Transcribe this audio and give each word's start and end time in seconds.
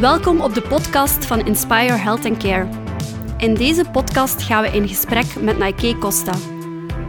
Welkom 0.00 0.40
op 0.40 0.54
de 0.54 0.62
podcast 0.62 1.26
van 1.26 1.46
Inspire 1.46 1.92
Health 1.92 2.24
and 2.24 2.36
Care. 2.36 2.68
In 3.38 3.54
deze 3.54 3.84
podcast 3.92 4.42
gaan 4.42 4.62
we 4.62 4.68
in 4.68 4.88
gesprek 4.88 5.40
met 5.40 5.58
Nike 5.58 5.98
Costa. 5.98 6.32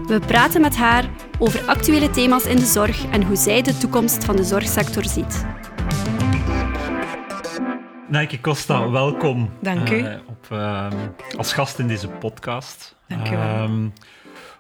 We 0.08 0.22
praten 0.28 0.62
met 0.62 0.76
haar 0.76 1.10
over 1.40 1.66
actuele 1.68 2.10
thema's 2.10 2.46
in 2.46 2.56
de 2.56 2.66
zorg 2.66 3.06
en 3.06 3.24
hoe 3.24 3.36
zij 3.36 3.62
de 3.62 3.78
toekomst 3.78 4.26
van 4.26 4.36
de 4.36 4.44
zorgsector 4.44 5.06
ziet. 5.06 5.46
Nike 8.08 8.42
Costa, 8.42 8.90
welkom. 8.90 9.50
Dank 9.62 9.90
u. 9.90 10.00
eh, 10.02 10.18
op, 10.28 10.46
ehm, 10.50 10.98
als 11.38 11.54
gast 11.54 11.80
in 11.80 11.88
deze 11.88 12.08
podcast. 12.08 12.96
Dank 13.08 13.28
u 13.28 13.36
wel. 13.36 13.40
Ehm, 13.40 13.88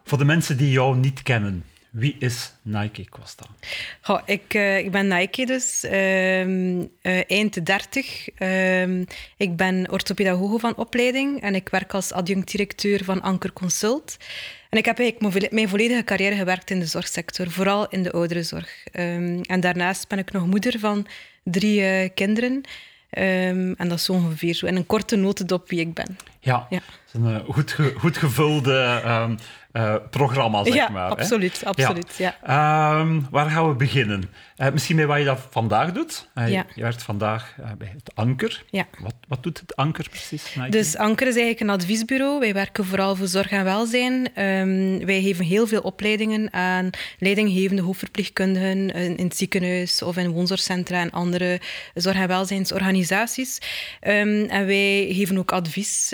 voor 0.04 0.18
de 0.18 0.25
mensen 0.25 0.57
die 0.57 0.71
jou 0.71 0.98
niet 0.98 1.23
kennen, 1.23 1.66
wie 1.91 2.15
is 2.19 2.51
Nike 2.61 3.09
Costa? 3.09 3.45
Goh, 4.01 4.21
ik, 4.25 4.53
eh, 4.53 4.77
ik 4.77 4.91
ben 4.91 5.07
Nike 5.07 5.45
dus, 5.45 5.83
eh, 5.83 6.41
eind 7.32 7.65
30. 7.65 8.29
Ehm, 8.29 9.04
ik 9.37 9.55
ben 9.55 9.91
orthopedagoge 9.91 10.59
van 10.59 10.75
opleiding 10.75 11.41
en 11.41 11.55
ik 11.55 11.69
werk 11.69 11.93
als 11.93 12.11
adjunct-directeur 12.11 13.04
van 13.04 13.21
Anker 13.21 13.54
Consult. 13.54 14.18
En 14.69 14.77
ik 14.77 14.85
heb 14.85 14.99
eigenlijk 14.99 15.19
mijn 15.21 15.32
volle- 15.33 15.55
mijn 15.55 15.69
volledige 15.69 16.04
carrière 16.04 16.35
gewerkt 16.35 16.69
in 16.69 16.79
de 16.79 16.85
zorgsector, 16.85 17.49
vooral 17.51 17.89
in 17.89 18.04
de 18.04 18.11
ouderenzorg. 18.11 18.83
Ehm, 18.91 19.39
en 19.41 19.60
daarnaast 19.60 20.07
ben 20.07 20.19
ik 20.19 20.32
nog 20.32 20.46
moeder 20.46 20.79
van 20.79 21.07
drie 21.43 21.83
eh, 21.85 22.10
kinderen. 22.15 22.61
Ehm, 23.10 23.73
en 23.77 23.87
dat 23.87 23.97
is 23.97 24.04
zo 24.05 24.13
ongeveer 24.13 24.54
zo 24.54 24.65
in 24.65 24.75
een 24.75 24.85
korte 24.85 25.15
notendop 25.15 25.69
wie 25.69 25.79
ik 25.79 25.93
ben. 25.93 26.18
Ja, 26.39 26.68
Ja. 26.69 26.82
Een 27.14 27.36
eh, 27.36 27.54
goed, 27.54 27.71
ge- 27.71 27.93
goed 27.97 28.18
gevulde 28.18 29.01
ehm, 29.04 29.36
eh, 29.71 29.96
programma, 30.10 30.64
zeg 30.64 30.74
ja, 30.74 30.89
maar. 30.89 31.04
hè? 31.04 31.10
absoluut. 31.10 31.61
absoluut 31.65 32.16
ja. 32.17 32.36
Ehm, 32.44 33.19
waar 33.30 33.50
gaan 33.50 33.67
we 33.69 33.75
beginnen? 33.75 34.23
Eh, 34.56 34.72
misschien 34.72 34.95
met 34.95 35.06
wat 35.06 35.17
je 35.17 35.23
dat 35.23 35.47
vandaag 35.50 35.92
doet. 35.92 36.28
Ja. 36.36 36.66
Je 36.75 36.81
werkt 36.81 37.03
vandaag 37.03 37.55
bij 37.77 37.91
het 37.94 38.11
Anker. 38.16 38.63
Ja. 38.69 38.85
Wat, 39.00 39.13
wat 39.27 39.44
doet 39.44 39.59
het 39.59 39.75
Anker 39.75 40.09
precies? 40.09 40.55
Dus 40.69 40.97
Anker 40.97 41.27
is 41.27 41.35
eigenlijk 41.35 41.59
een 41.59 41.69
adviesbureau. 41.69 42.39
Wij 42.39 42.53
werken 42.53 42.85
vooral 42.85 43.16
voor 43.16 43.28
zorg 43.28 43.52
en 43.52 43.63
welzijn. 43.63 44.35
Ehm, 44.35 45.05
wij 45.05 45.22
geven 45.22 45.45
heel 45.45 45.67
veel 45.67 45.81
opleidingen 45.81 46.53
aan 46.53 46.89
leidinggevende 47.19 47.81
hoofdverpleegkundigen 47.81 48.89
in, 48.89 49.17
in 49.17 49.25
het 49.25 49.38
ziekenhuis 49.38 50.02
of 50.02 50.17
in 50.17 50.30
woonzorgcentra 50.30 51.00
en 51.00 51.11
andere 51.11 51.59
zorg- 51.94 52.16
en 52.16 52.28
welzijnsorganisaties. 52.28 53.59
En 54.00 54.47
wij 54.47 55.07
geven 55.11 55.38
ook 55.38 55.52
advies 55.52 56.13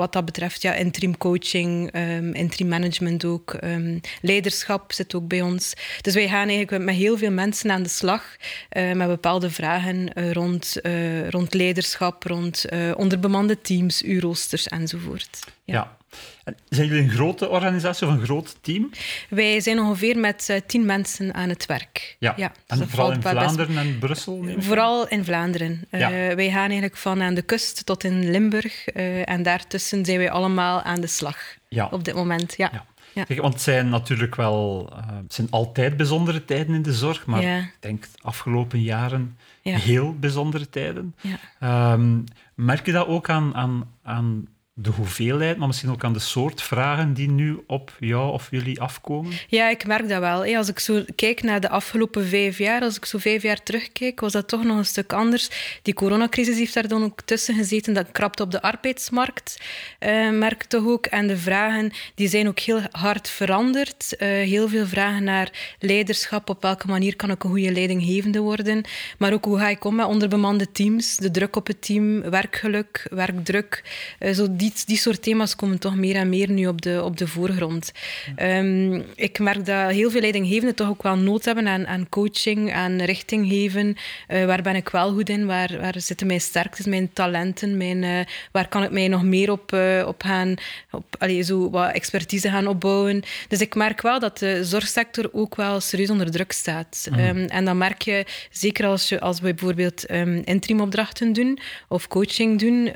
wat 0.00 0.12
dat 0.12 0.24
betreft. 0.24 0.62
Ja, 0.62 0.74
interim 0.74 1.16
coaching, 1.16 1.90
ehm, 1.90 2.32
interim 2.32 2.68
management 2.68 3.24
ook. 3.24 3.54
ehm, 3.54 3.98
leiderschap 4.22 4.92
zit 4.92 5.14
ook 5.14 5.28
bij 5.28 5.42
ons. 5.42 5.74
Dus 6.00 6.14
wij 6.14 6.28
gaan 6.28 6.48
eigenlijk 6.48 6.84
met 6.84 6.94
heel 6.94 7.18
veel 7.18 7.30
mensen 7.30 7.70
aan 7.70 7.82
de 7.82 7.88
slag 7.88 8.36
eh, 8.68 8.92
met 8.92 9.08
bepaalde 9.08 9.50
vragen 9.50 10.12
eh, 10.12 10.32
rond, 10.32 10.80
eh, 10.80 11.28
rond 11.28 11.54
leiderschap, 11.54 12.22
rond 12.22 12.64
onderbemande 12.96 13.60
teams, 13.60 14.02
uurroosters 14.02 14.68
enzovoort. 14.68 15.38
Ja. 15.64 15.98
En 16.44 16.56
zijn 16.68 16.86
jullie 16.88 17.02
een 17.02 17.10
grote 17.10 17.48
organisatie 17.48 18.06
of 18.06 18.12
een 18.12 18.24
groot 18.24 18.56
team? 18.60 18.90
Wij 19.28 19.60
zijn 19.60 19.78
ongeveer 19.78 20.18
met 20.18 20.46
eh, 20.48 20.60
tien 20.66 20.86
mensen 20.86 21.34
aan 21.34 21.48
het 21.48 21.66
werk. 21.66 22.16
Ja. 22.18 22.52
en 22.66 22.88
vooral 22.88 23.12
in 23.12 23.20
best- 23.20 23.28
Vlaanderen 23.34 23.78
en 23.78 23.98
Brussel? 23.98 24.44
ik 24.48 24.56
aan? 24.56 24.62
Vooral 24.62 25.08
in 25.08 25.24
Vlaanderen. 25.24 25.84
Eh, 25.90 26.00
Ja. 26.00 26.10
Wij 26.34 26.50
gaan 26.50 26.64
eigenlijk 26.64 26.96
van 26.96 27.22
aan 27.22 27.34
de 27.34 27.42
kust 27.42 27.86
tot 27.86 28.04
in 28.04 28.30
Limburg. 28.30 28.86
eh, 28.88 29.28
en 29.28 29.42
daartussen 29.42 30.04
zijn 30.04 30.18
wij 30.18 30.30
allemaal 30.30 30.82
aan 30.82 31.00
de 31.00 31.06
slag 31.06 31.36
Ja. 31.68 31.88
op 31.90 32.04
dit 32.04 32.14
moment. 32.14 32.54
Ja. 32.56 32.68
Ja. 32.72 32.84
Ja. 33.12 33.24
Kijk, 33.24 33.40
want 33.40 33.54
het 33.54 33.62
zijn 33.62 33.88
natuurlijk 33.88 34.34
wel... 34.34 34.88
eh, 34.92 35.16
het 35.22 35.34
zijn 35.34 35.46
altijd 35.50 35.96
bijzondere 35.96 36.44
tijden 36.44 36.74
in 36.74 36.82
de 36.82 36.92
zorg, 36.94 37.26
maar 37.26 37.42
Ja. 37.42 37.56
ik 37.58 37.76
denk 37.80 38.02
de 38.02 38.08
afgelopen 38.22 38.82
jaren 38.82 39.36
Ja. 39.62 39.76
heel 39.78 40.14
bijzondere 40.18 40.68
tijden. 40.70 41.14
Ehm, 41.60 42.18
merk 42.54 42.86
je 42.86 42.92
dat 42.92 43.06
ook 43.06 43.28
aan, 43.28 43.54
aan, 43.54 43.90
aan 44.02 44.46
de 44.82 44.90
hoeveelheid, 44.90 45.56
maar 45.56 45.66
misschien 45.66 45.90
ook 45.90 46.04
aan 46.04 46.12
de 46.12 46.18
soort 46.18 46.62
vragen 46.62 47.14
die 47.14 47.30
nu 47.30 47.62
op 47.66 47.96
jou 47.98 48.32
of 48.32 48.48
jullie 48.50 48.80
afkomen? 48.80 49.32
Ja, 49.48 49.68
ik 49.68 49.86
merk 49.86 50.08
dat 50.08 50.20
wel. 50.20 50.56
Als 50.56 50.68
ik 50.68 50.78
zo 50.78 51.04
kijk 51.14 51.42
naar 51.42 51.60
de 51.60 51.68
afgelopen 51.68 52.26
vijf 52.26 52.58
jaar, 52.58 52.82
als 52.82 52.96
ik 52.96 53.04
zo 53.04 53.18
vijf 53.18 53.42
jaar 53.42 53.62
terugkijk, 53.62 54.20
was 54.20 54.32
dat 54.32 54.48
toch 54.48 54.64
nog 54.64 54.76
een 54.76 54.84
stuk 54.84 55.12
anders. 55.12 55.50
Die 55.82 55.94
coronacrisis 55.94 56.58
heeft 56.58 56.74
daar 56.74 56.88
dan 56.88 57.04
ook 57.04 57.20
tussen 57.20 57.54
gezeten. 57.54 57.94
Dat 57.94 58.12
krapt 58.12 58.40
op 58.40 58.50
de 58.50 58.62
arbeidsmarkt, 58.62 59.60
eh, 59.98 60.30
merk 60.30 60.62
toch 60.62 60.86
ook. 60.86 61.06
En 61.06 61.26
de 61.26 61.36
vragen 61.36 61.92
die 62.14 62.28
zijn 62.28 62.48
ook 62.48 62.58
heel 62.58 62.80
hard 62.90 63.28
veranderd. 63.28 64.16
Eh, 64.16 64.28
heel 64.28 64.68
veel 64.68 64.86
vragen 64.86 65.24
naar 65.24 65.76
leiderschap. 65.78 66.48
Op 66.48 66.62
welke 66.62 66.86
manier 66.86 67.16
kan 67.16 67.30
ik 67.30 67.44
een 67.44 67.50
goede 67.50 67.72
leidinggevende 67.72 68.40
worden? 68.40 68.84
Maar 69.18 69.32
ook 69.32 69.44
hoe 69.44 69.58
ga 69.58 69.68
ik 69.68 69.84
om 69.84 69.94
met 69.94 70.06
onderbemande 70.06 70.72
teams? 70.72 71.16
De 71.16 71.30
druk 71.30 71.56
op 71.56 71.66
het 71.66 71.82
team, 71.82 72.20
werkgeluk, 72.30 73.06
werkdruk. 73.10 73.82
Eh, 74.18 74.32
zo 74.32 74.46
die, 74.50 74.69
die 74.74 74.96
soort 74.96 75.22
thema's 75.22 75.56
komen 75.56 75.78
toch 75.78 75.96
meer 75.96 76.16
en 76.16 76.28
meer 76.28 76.50
nu 76.50 76.66
op 76.66 76.82
de, 76.82 77.02
op 77.04 77.16
de 77.16 77.26
voorgrond. 77.26 77.92
Ehm, 78.36 79.02
ik 79.14 79.38
merk 79.38 79.66
dat 79.66 79.90
heel 79.90 80.10
veel 80.10 80.20
leidinggevenden 80.20 80.74
toch 80.74 80.88
ook 80.88 81.02
wel 81.02 81.16
nood 81.16 81.44
hebben 81.44 81.68
aan, 81.68 81.86
aan 81.86 82.08
coaching, 82.08 82.72
aan 82.72 83.00
richting 83.02 83.48
geven. 83.48 83.96
Eh, 84.26 84.44
waar 84.44 84.62
ben 84.62 84.76
ik 84.76 84.88
wel 84.88 85.12
goed 85.12 85.28
in? 85.28 85.46
Waar, 85.46 85.78
waar 85.80 85.94
zitten 85.96 86.26
mijn 86.26 86.40
sterktes, 86.40 86.86
mijn 86.86 87.12
talenten? 87.12 87.76
Mijn, 87.76 88.04
eh, 88.04 88.20
waar 88.52 88.68
kan 88.68 88.82
ik 88.82 88.90
mij 88.90 89.08
nog 89.08 89.22
meer 89.22 89.50
op, 89.50 89.72
eh, 89.72 90.04
op 90.06 90.22
gaan, 90.22 90.54
op, 90.90 91.04
allee, 91.18 91.42
zo 91.42 91.70
wat 91.70 91.92
expertise 91.92 92.50
gaan 92.50 92.66
opbouwen? 92.66 93.22
Dus 93.48 93.60
ik 93.60 93.74
merk 93.74 94.00
wel 94.02 94.18
dat 94.18 94.38
de 94.38 94.64
zorgsector 94.64 95.28
ook 95.32 95.56
wel 95.56 95.80
serieus 95.80 96.10
onder 96.10 96.30
druk 96.30 96.52
staat. 96.52 97.08
Ehm, 97.12 97.44
en 97.44 97.64
dan 97.64 97.78
merk 97.78 98.02
je, 98.02 98.26
zeker 98.50 98.86
als, 98.86 99.08
je, 99.08 99.20
als 99.20 99.40
we 99.40 99.54
bijvoorbeeld 99.54 100.10
um, 100.10 100.42
interimopdrachten 100.44 101.32
doen 101.32 101.58
of 101.88 102.08
coaching 102.08 102.58
doen 102.58 102.86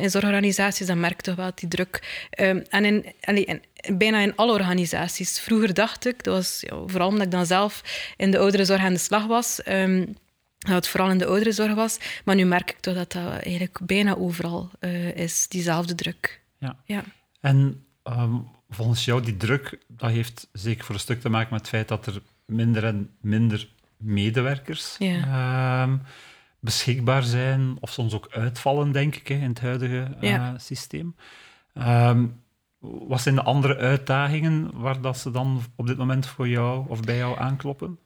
in 0.00 0.10
zorgorganisaties, 0.10 0.86
dan 0.86 1.00
merk 1.00 1.13
je 1.16 1.22
toch 1.22 1.34
wel 1.36 1.50
die 1.54 1.68
druk. 1.68 2.26
Ehm, 2.30 2.62
en 2.68 2.84
in, 2.84 3.04
allee, 3.20 3.44
in- 3.44 3.62
bijna 3.98 4.18
in 4.18 4.36
alle 4.36 4.52
organisaties. 4.52 5.40
Vroeger 5.40 5.74
dacht 5.74 6.06
ik, 6.06 6.22
dat 6.24 6.34
was 6.34 6.60
ja, 6.60 6.76
vooral 6.86 7.08
omdat 7.08 7.24
ik 7.26 7.30
dan 7.32 7.46
zelf 7.46 7.82
in 8.16 8.30
de 8.30 8.38
ouderenzorg 8.38 8.80
aan 8.80 8.92
de 8.92 8.98
slag 8.98 9.26
was, 9.26 9.62
ehm, 9.62 10.04
dat 10.58 10.74
het 10.74 10.88
vooral 10.88 11.10
in 11.10 11.18
de 11.18 11.26
ouderenzorg 11.26 11.74
was. 11.74 11.98
Maar 12.24 12.34
nu 12.34 12.44
merk 12.44 12.70
ik 12.70 12.78
toch 12.80 12.94
dat 12.94 13.12
dat 13.12 13.32
eigenlijk 13.32 13.78
bijna 13.82 14.14
overal 14.16 14.70
eh, 14.78 15.16
is, 15.16 15.48
diezelfde 15.48 15.94
druk. 15.94 16.40
Ja. 16.58 16.76
Ja. 16.84 17.04
En 17.40 17.84
ehm, 18.02 18.34
volgens 18.70 19.04
jou, 19.04 19.22
die 19.22 19.36
druk, 19.36 19.78
dat 19.88 20.10
heeft 20.10 20.48
zeker 20.52 20.84
voor 20.84 20.94
een 20.94 21.00
stuk 21.00 21.20
te 21.20 21.28
maken 21.28 21.52
met 21.52 21.60
het 21.60 21.68
feit 21.68 21.88
dat 21.88 22.06
er 22.06 22.22
minder 22.46 22.84
en 22.84 23.10
minder 23.20 23.68
medewerkers 23.98 24.94
Ja. 24.98 26.00
Beschikbaar 26.64 27.22
zijn, 27.22 27.76
of 27.80 27.90
soms 27.90 28.14
ook 28.14 28.28
uitvallen, 28.30 28.92
denk 28.92 29.16
ik, 29.16 29.28
hè, 29.28 29.34
in 29.34 29.48
het 29.48 29.60
huidige 29.60 30.16
eh, 30.20 30.50
systeem. 30.56 31.14
Ehm, 31.72 32.26
wat 32.78 33.20
zijn 33.20 33.34
de 33.34 33.42
andere 33.42 33.76
uitdagingen 33.76 34.70
waar 34.80 35.00
dat 35.00 35.18
ze 35.18 35.30
dan 35.30 35.62
op 35.76 35.86
dit 35.86 35.96
moment 35.96 36.26
voor 36.26 36.48
jou 36.48 36.88
of 36.88 37.00
bij 37.00 37.16
jou 37.16 37.38
aankloppen? 37.38 37.98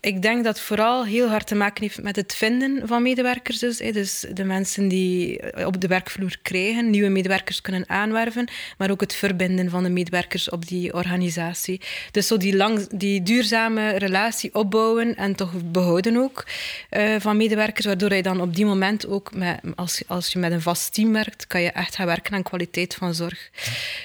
Ik 0.00 0.22
denk 0.22 0.44
dat 0.44 0.56
het 0.56 0.64
vooral 0.64 1.04
heel 1.04 1.28
hard 1.28 1.46
te 1.46 1.54
maken 1.54 1.82
heeft 1.82 2.02
met 2.02 2.16
het 2.16 2.34
vinden 2.34 2.88
van 2.88 3.02
medewerkers. 3.02 3.58
Dus, 3.58 3.76
dus 3.78 4.24
de 4.32 4.44
mensen 4.44 4.88
die 4.88 5.40
op 5.66 5.80
de 5.80 5.86
werkvloer 5.86 6.38
krijgen, 6.42 6.90
nieuwe 6.90 7.08
medewerkers 7.08 7.60
kunnen 7.60 7.88
aanwerven, 7.88 8.48
maar 8.78 8.90
ook 8.90 9.00
het 9.00 9.14
verbinden 9.14 9.70
van 9.70 9.82
de 9.82 9.88
medewerkers 9.88 10.50
op 10.50 10.66
die 10.66 10.94
organisatie. 10.94 11.80
Dus 12.10 12.26
zo 12.26 12.36
die, 12.36 12.56
lang, 12.56 12.88
die 12.88 13.22
duurzame 13.22 13.90
relatie 13.90 14.54
opbouwen 14.54 15.16
en 15.16 15.34
toch 15.34 15.50
behouden 15.64 16.16
ook 16.16 16.44
eh, 16.90 17.14
van 17.18 17.36
medewerkers, 17.36 17.86
waardoor 17.86 18.14
je 18.14 18.22
dan 18.22 18.40
op 18.40 18.54
die 18.54 18.66
moment 18.66 19.06
ook, 19.06 19.34
met, 19.34 19.60
als, 19.74 20.02
als 20.06 20.32
je 20.32 20.38
met 20.38 20.52
een 20.52 20.62
vast 20.62 20.94
team 20.94 21.12
werkt, 21.12 21.46
kan 21.46 21.60
je 21.60 21.70
echt 21.70 21.94
gaan 21.94 22.06
werken 22.06 22.34
aan 22.34 22.42
kwaliteit 22.42 22.94
van 22.94 23.14
zorg. 23.14 23.50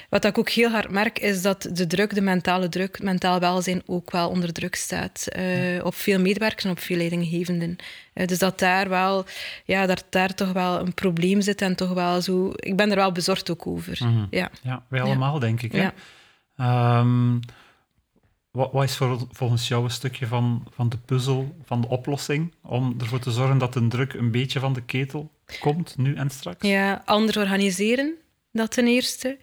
Wat 0.10 0.26
ik 0.26 0.38
ook 0.38 0.50
heel 0.50 0.70
hard 0.70 0.90
merk, 0.90 1.20
is 1.20 1.42
dat 1.42 1.70
de 1.72 1.88
druk, 1.88 2.16
de 2.16 2.22
mentale 2.22 2.70
druk, 2.70 3.02
mentaal 3.02 3.40
welzijn 3.40 3.82
ook 3.86 4.12
wel 4.12 4.30
onder 4.30 4.54
druk 4.54 4.76
staat. 4.76 5.28
Eh, 5.42 5.86
Op 5.86 5.96
veel 5.96 6.20
medewerkers 6.20 6.64
en 6.66 6.72
op 6.72 6.80
veel 6.80 6.98
leidinggevenden. 6.98 7.76
Eh, 8.14 8.28
dus 8.28 8.40
dat 8.40 8.60
daar 8.60 8.90
wel, 8.90 9.26
ja, 9.66 9.86
dat 9.86 10.06
daar 10.10 10.34
toch 10.34 10.52
wel 10.52 10.80
een 10.80 10.94
probleem 10.94 11.42
zit 11.42 11.62
en 11.62 11.76
toch 11.76 11.94
wel 11.94 12.22
zo... 12.22 12.52
Ik 12.56 12.76
ben 12.76 12.90
er 12.90 12.96
wel 12.96 13.12
bezorgd 13.12 13.50
ook 13.52 13.68
over. 13.68 14.00
Ja. 14.30 14.52
Ja, 14.62 14.86
wij 14.88 15.00
Ja. 15.00 15.06
allemaal, 15.06 15.40
denk 15.40 15.62
ik. 15.62 15.72
Hè? 15.72 15.82
Ja. 15.82 15.94
Ehm, 16.58 17.40
wat, 18.52 18.72
wat 18.72 18.84
is 18.84 18.96
voor, 18.96 19.20
volgens 19.32 19.68
jou 19.68 19.84
een 19.84 19.90
stukje 19.92 20.28
van, 20.28 20.68
van 20.72 20.90
de 20.90 20.98
puzzel, 20.98 21.56
van 21.64 21.82
de 21.82 21.88
oplossing, 21.88 22.54
om 22.64 22.96
ervoor 23.00 23.20
te 23.20 23.32
zorgen 23.32 23.58
dat 23.58 23.74
de 23.74 23.88
druk 23.88 24.14
een 24.14 24.32
beetje 24.32 24.60
van 24.60 24.74
de 24.74 24.82
ketel 24.82 25.32
komt, 25.60 25.98
nu 25.98 26.16
en 26.16 26.30
straks? 26.30 26.68
Ja, 26.68 27.02
anders 27.06 27.38
organiseren, 27.38 28.14
dat 28.52 28.72
ten 28.72 28.88
eerste. 28.88 29.38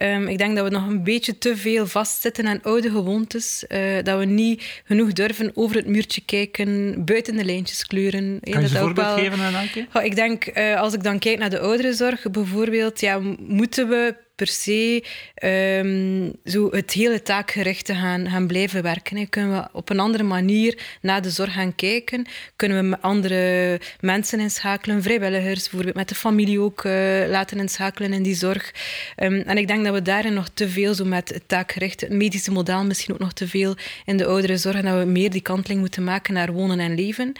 Ehm, 0.00 0.26
ik 0.26 0.38
denk 0.38 0.56
dat 0.56 0.64
we 0.64 0.70
nog 0.70 0.86
een 0.86 1.02
beetje 1.04 1.38
te 1.38 1.56
veel 1.56 1.86
vastzitten 1.86 2.46
aan 2.46 2.62
oude 2.62 2.90
gewoontes. 2.90 3.66
eh, 3.66 3.80
dat 4.02 4.18
we 4.18 4.24
niet 4.24 4.80
genoeg 4.84 5.12
durven 5.12 5.50
over 5.54 5.76
het 5.76 5.86
muurtje 5.86 6.22
kijken, 6.24 7.04
buiten 7.04 7.36
de 7.36 7.44
lijntjes 7.44 7.86
kleuren. 7.86 8.38
Kan 8.40 8.52
je 8.62 8.68
dat 8.68 8.70
een 8.76 8.80
voorbeeld 8.82 9.06
wel- 9.06 9.16
geven, 9.16 9.54
Anke? 9.54 9.86
Goh, 9.92 10.04
ik 10.04 10.14
denk, 10.14 10.44
eh, 10.44 10.80
als 10.80 10.94
ik 10.94 11.02
dan 11.02 11.18
kijk 11.18 11.38
naar 11.38 11.50
de 11.50 11.58
ouderenzorg, 11.60 12.30
bijvoorbeeld, 12.30 13.00
ja, 13.00 13.20
moeten 13.38 13.88
we 13.88 14.14
per 14.40 14.48
se 14.48 15.04
ehm, 15.34 16.30
zo 16.44 16.70
het 16.70 16.92
hele 16.92 17.22
taakgericht 17.22 17.92
gaan, 17.92 18.30
gaan 18.30 18.46
blijven 18.46 18.82
werken. 18.82 19.28
Kunnen 19.28 19.52
we 19.52 19.68
op 19.72 19.90
een 19.90 20.00
andere 20.00 20.22
manier 20.22 20.78
naar 21.00 21.22
de 21.22 21.30
zorg 21.30 21.52
gaan 21.52 21.74
kijken? 21.74 22.26
Kunnen 22.56 22.90
we 22.90 23.00
andere 23.00 23.80
mensen 24.00 24.40
inschakelen, 24.40 25.02
vrijwilligers, 25.02 25.60
bijvoorbeeld 25.60 25.96
met 25.96 26.08
de 26.08 26.14
familie 26.14 26.60
ook 26.60 26.84
uh, 26.84 26.92
laten 27.28 27.58
inschakelen 27.58 28.12
in 28.12 28.22
die 28.22 28.34
zorg? 28.34 28.72
Um, 29.16 29.40
en 29.40 29.58
ik 29.58 29.66
denk 29.66 29.84
dat 29.84 29.94
we 29.94 30.02
daarin 30.02 30.34
nog 30.34 30.48
te 30.54 30.68
veel 30.68 30.94
zo 30.94 31.04
met 31.04 31.28
het 31.28 31.42
taakgericht, 31.46 32.00
het 32.00 32.12
medische 32.12 32.50
model 32.50 32.84
misschien 32.84 33.14
ook 33.14 33.20
nog 33.20 33.32
te 33.32 33.48
veel 33.48 33.74
in 34.04 34.16
de 34.16 34.26
oudere 34.26 34.56
zorg, 34.56 34.80
dat 34.80 34.98
we 34.98 35.04
meer 35.04 35.30
die 35.30 35.40
kanteling 35.40 35.80
moeten 35.80 36.04
maken 36.04 36.34
naar 36.34 36.52
wonen 36.52 36.80
en 36.80 36.94
leven. 36.94 37.32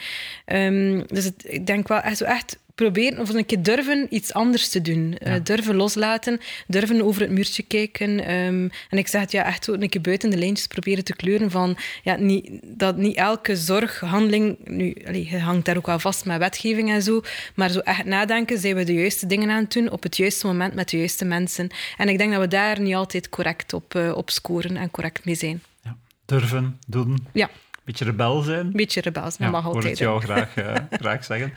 Um, 0.47 1.07
dus 1.07 1.31
ik 1.43 1.67
denk 1.67 1.89
wel 1.89 2.01
echt, 2.01 2.17
zo 2.17 2.25
echt 2.25 2.57
proberen 2.81 3.19
of 3.19 3.29
een 3.29 3.47
keer 3.47 3.63
durven 3.63 4.07
iets 4.11 4.33
anders 4.33 4.69
te 4.69 4.81
doen. 4.81 5.17
Uh, 5.27 5.35
durven 5.43 5.77
loslaten, 5.77 6.41
durven 6.67 7.03
over 7.03 7.21
het 7.21 7.31
muurtje 7.31 7.63
kijken. 7.63 8.11
Um, 8.35 8.71
en 8.89 8.99
ik 8.99 9.09
zeg 9.09 9.21
het 9.21 9.33
ja, 9.33 9.45
echt 9.45 9.65
zo 9.65 9.73
een 9.73 9.89
keer 9.89 10.01
buiten 10.01 10.31
de 10.31 10.37
lijntjes 10.37 10.67
proberen 10.67 11.05
te 11.05 11.17
kleuren 11.17 11.51
van 11.51 11.77
ja, 12.03 12.17
niet, 12.17 12.51
dat 12.63 12.97
niet 12.97 13.17
elke 13.17 13.57
zorghandeling, 13.57 14.59
nu 14.65 14.95
allee, 15.07 15.29
je 15.31 15.39
hangt 15.39 15.65
daar 15.65 15.77
ook 15.77 15.87
wel 15.87 15.99
vast 15.99 16.25
met 16.25 16.39
wetgeving 16.39 16.91
en 16.91 17.03
zo, 17.03 17.23
maar 17.55 17.71
zo 17.71 17.79
echt 17.79 18.05
nadenken, 18.05 18.59
zijn 18.59 18.75
we 18.75 18.85
de 18.85 18.95
juiste 18.95 19.27
dingen 19.27 19.51
aan 19.51 19.63
het 19.63 19.73
doen 19.73 19.91
op 19.91 20.03
het 20.03 20.17
juiste 20.17 20.47
moment 20.47 20.75
met 20.75 20.91
de 20.91 20.97
juiste 20.97 21.25
mensen. 21.25 21.69
En 21.97 22.09
ik 22.09 22.19
denk 22.19 22.33
dat 22.33 22.41
we 22.41 22.49
daar 22.49 22.81
niet 22.81 22.95
altijd 22.95 23.29
correct 23.29 23.73
op, 23.73 23.95
uh, 23.95 24.17
op 24.17 24.31
scoren 24.31 24.77
en 24.77 24.91
correct 24.91 25.25
mee 25.25 25.35
zijn. 25.35 25.63
Ja. 25.83 25.97
Durven, 26.25 26.79
doen. 26.87 27.27
Ja 27.33 27.51
beetje 27.85 28.05
rebel 28.05 28.41
zijn. 28.43 28.73
Beetje 28.73 29.01
rebel 29.01 29.31
zijn, 29.31 29.49
ja, 29.49 29.51
mag 29.51 29.65
altijd. 29.65 29.85
Ik 29.85 29.91
het 29.91 29.99
jou 29.99 30.21
graag, 30.21 30.57
uh, 30.57 30.75
graag 31.01 31.25
zeggen. 31.25 31.53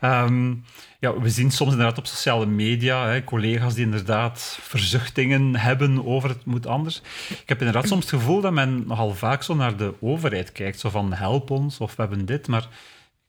Ja. 0.00 0.24
Um, 0.24 0.64
ja. 1.00 1.20
we 1.20 1.30
zien 1.30 1.50
soms 1.50 1.70
inderdaad 1.70 1.98
op 1.98 2.06
sociale 2.06 2.46
media 2.46 3.08
hè, 3.08 3.24
collega's 3.24 3.74
die 3.74 3.84
inderdaad 3.84 4.58
verzuchtingen 4.60 5.56
hebben 5.56 6.06
over 6.06 6.28
het 6.28 6.44
moet 6.44 6.66
anders. 6.66 7.02
Ik 7.28 7.48
heb 7.48 7.58
inderdaad 7.58 7.88
soms 7.88 8.10
het 8.10 8.20
gevoel 8.20 8.40
dat 8.40 8.52
men 8.52 8.84
nogal 8.86 9.14
vaak 9.14 9.42
zo 9.42 9.54
naar 9.54 9.76
de 9.76 9.94
overheid 10.00 10.52
kijkt, 10.52 10.80
zo 10.80 10.90
van 10.90 11.12
help 11.12 11.50
ons 11.50 11.78
of 11.78 11.96
we 11.96 12.02
hebben 12.02 12.26
dit, 12.26 12.48
maar 12.48 12.68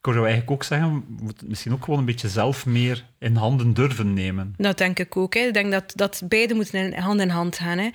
ik 0.07 0.13
jou 0.13 0.28
eigenlijk 0.28 0.52
ook 0.52 0.63
zeggen, 0.63 1.04
misschien 1.46 1.74
ook 1.74 1.84
gewoon 1.84 2.00
een 2.00 2.06
beetje 2.06 2.30
zelf 2.30 2.66
meer 2.66 3.06
in 3.19 3.36
handen 3.36 3.74
durven 3.74 4.13
nemen. 4.13 4.54
Dat 4.57 4.78
denk 4.78 5.00
ik 5.00 5.18
ook. 5.18 5.34
Hè. 5.34 5.40
Ik 5.40 5.54
denk 5.54 5.72
dat, 5.72 5.92
dat 5.96 6.22
beide 6.25 6.54
moeten 6.54 6.94
hand 6.94 7.22
in 7.22 7.30
hand 7.30 7.57
gaan. 7.57 7.78
Hè. 7.78 7.90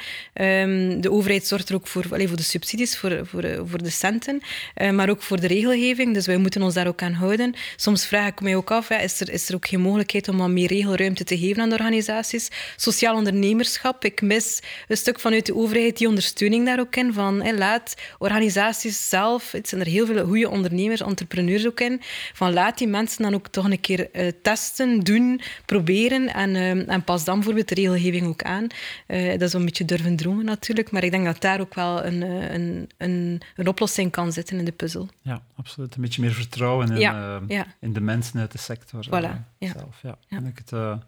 Um, 0.63 1.01
de 1.01 1.11
overheid 1.11 1.47
zorgt 1.47 1.69
er 1.69 1.75
ook 1.75 1.87
voor, 1.87 2.05
allez, 2.11 2.29
voor 2.29 2.37
de 2.37 2.43
subsidies, 2.43 2.99
voor, 2.99 3.27
voor, 3.27 3.45
voor 3.65 3.83
de 3.83 3.91
centen, 3.91 4.41
uh, 4.77 4.91
maar 4.91 5.09
ook 5.09 5.23
voor 5.23 5.41
de 5.41 5.47
regelgeving. 5.47 6.15
Dus 6.15 6.27
wij 6.27 6.37
moeten 6.37 6.63
ons 6.63 6.75
daar 6.75 6.87
ook 6.87 7.03
aan 7.03 7.13
houden. 7.13 7.55
Soms 7.77 8.07
vraag 8.07 8.29
ik 8.29 8.41
mij 8.41 8.57
ook 8.57 8.71
af, 8.71 8.89
hè, 8.89 8.97
is, 8.97 9.21
er, 9.21 9.31
is 9.31 9.49
er 9.49 9.55
ook 9.55 9.67
geen 9.67 9.81
mogelijkheid 9.81 10.29
om 10.29 10.37
wat 10.37 10.49
meer 10.49 10.69
regelruimte 10.69 11.25
te 11.25 11.39
geven 11.39 11.63
aan 11.63 11.69
de 11.69 11.75
organisaties? 11.75 12.49
Sociaal 12.77 13.17
ondernemerschap, 13.17 14.05
ik 14.05 14.23
mis 14.23 14.61
een 14.89 14.97
stuk 14.97 15.21
vanuit 15.21 15.47
de 15.47 15.55
overheid 15.55 15.99
die 15.99 16.09
ondersteuning 16.09 16.67
daar 16.67 16.81
ook 16.81 16.97
in. 16.97 17.13
Van, 17.13 17.43
hè, 17.43 17.53
laat 17.53 17.95
organisaties 18.19 19.09
zelf, 19.09 19.53
het 19.53 19.69
zijn 19.69 19.81
er 19.81 19.87
heel 19.87 20.07
veel 20.07 20.27
goede 20.27 20.51
ondernemers, 20.51 21.01
entrepreneurs 21.01 21.67
ook 21.67 21.81
in, 21.81 22.00
van 22.33 22.53
laat 22.53 22.79
die 22.79 22.89
mensen 22.89 23.23
dan 23.23 23.35
ook 23.35 23.49
toch 23.49 23.65
een 23.65 23.81
keer 23.81 24.09
uh, 24.13 24.33
testen, 24.43 25.01
doen, 25.01 25.41
proberen 25.67 26.35
en, 26.35 26.51
uh, 26.51 26.89
en 26.89 27.05
pas 27.05 27.25
dan 27.25 27.35
bijvoorbeeld 27.35 27.69
de 27.69 27.75
regelgeving 27.75 28.27
ook 28.27 28.43
aan. 28.43 28.67
Uh, 29.07 29.31
dat 29.31 29.43
is 29.43 29.53
een 29.53 29.65
beetje 29.65 29.85
durven 29.85 30.17
dromen 30.17 30.45
natuurlijk, 30.45 30.91
maar 30.91 31.05
ik 31.05 31.11
denk 31.11 31.25
dat 31.25 31.41
daar 31.41 31.61
ook 31.61 31.75
wel 31.75 32.05
een, 32.05 32.23
een, 32.55 32.89
een, 32.97 33.41
een 33.57 33.69
oplossing 33.69 34.11
kan 34.11 34.33
zitten 34.33 34.59
in 34.59 34.65
de 34.65 34.73
puzzel. 34.73 35.09
Ja, 35.23 35.43
absoluut. 35.57 35.95
Een 35.95 36.03
beetje 36.03 36.23
meer 36.23 36.33
vertrouwen 36.33 36.91
in, 36.91 36.97
ja, 36.97 37.41
ja. 37.49 37.67
in 37.81 37.93
de 37.93 38.01
mensen 38.01 38.41
uit 38.41 38.53
de 38.53 38.59
sector 38.59 39.07
voilà, 39.07 39.11
ja. 39.59 39.73
zelf. 39.73 39.99
Ja, 40.03 40.19
ja. 40.29 40.39
ik 40.39 40.61
het 40.65 41.01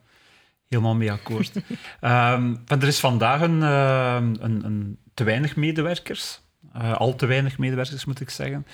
helemaal 0.68 0.94
mee 0.94 1.12
akkoord. 1.12 1.52
um, 2.00 2.62
er 2.66 2.86
is 2.86 3.00
vandaag 3.00 3.40
een, 3.40 3.60
een, 3.60 4.64
een 4.64 4.98
te 5.14 5.24
weinig 5.24 5.56
medewerkers. 5.56 6.40
Uh, 6.76 6.96
al 6.96 7.14
te 7.14 7.26
weinig 7.26 7.58
medewerkers, 7.58 8.04
moet 8.04 8.20
ik 8.20 8.30
zeggen. 8.30 8.66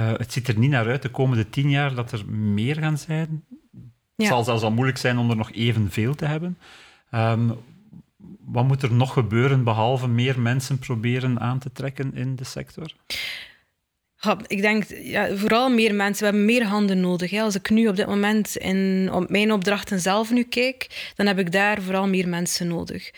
Uh, 0.00 0.12
het 0.16 0.32
ziet 0.32 0.48
er 0.48 0.58
niet 0.58 0.70
naar 0.70 0.86
uit 0.86 1.02
de 1.02 1.08
komende 1.08 1.50
tien 1.50 1.70
jaar 1.70 1.94
dat 1.94 2.12
er 2.12 2.26
meer 2.28 2.76
gaan 2.76 2.98
zijn. 2.98 3.44
Het 4.16 4.26
zal 4.26 4.44
zelfs 4.44 4.62
al 4.62 4.72
moeilijk 4.72 4.98
zijn 4.98 5.18
om 5.18 5.30
er 5.30 5.36
nog 5.36 5.52
evenveel 5.52 6.14
te 6.14 6.24
hebben. 6.24 6.58
Um, 7.14 7.54
wat 8.44 8.66
moet 8.66 8.82
er 8.82 8.92
nog 8.92 9.12
gebeuren 9.12 9.64
behalve 9.64 10.08
meer 10.08 10.40
mensen 10.40 10.78
proberen 10.78 11.40
aan 11.40 11.58
te 11.58 11.72
trekken 11.72 12.14
in 12.14 12.36
de 12.36 12.44
sector? 12.44 12.94
Ik 14.46 14.60
denk 14.60 14.84
ja, 15.02 15.36
vooral 15.36 15.70
meer 15.70 15.94
mensen. 15.94 16.18
We 16.18 16.24
hebben 16.24 16.44
meer 16.44 16.64
handen 16.64 17.00
nodig. 17.00 17.30
Hè. 17.30 17.40
Als 17.40 17.54
ik 17.54 17.70
nu 17.70 17.88
op 17.88 17.96
dit 17.96 18.06
moment 18.06 18.56
in, 18.56 19.10
op 19.12 19.30
mijn 19.30 19.52
opdrachten 19.52 20.00
zelf 20.00 20.30
nu 20.30 20.42
kijk, 20.42 21.10
dan 21.16 21.26
heb 21.26 21.38
ik 21.38 21.52
daar 21.52 21.82
vooral 21.82 22.08
meer 22.08 22.28
mensen 22.28 22.68
nodig. 22.68 23.10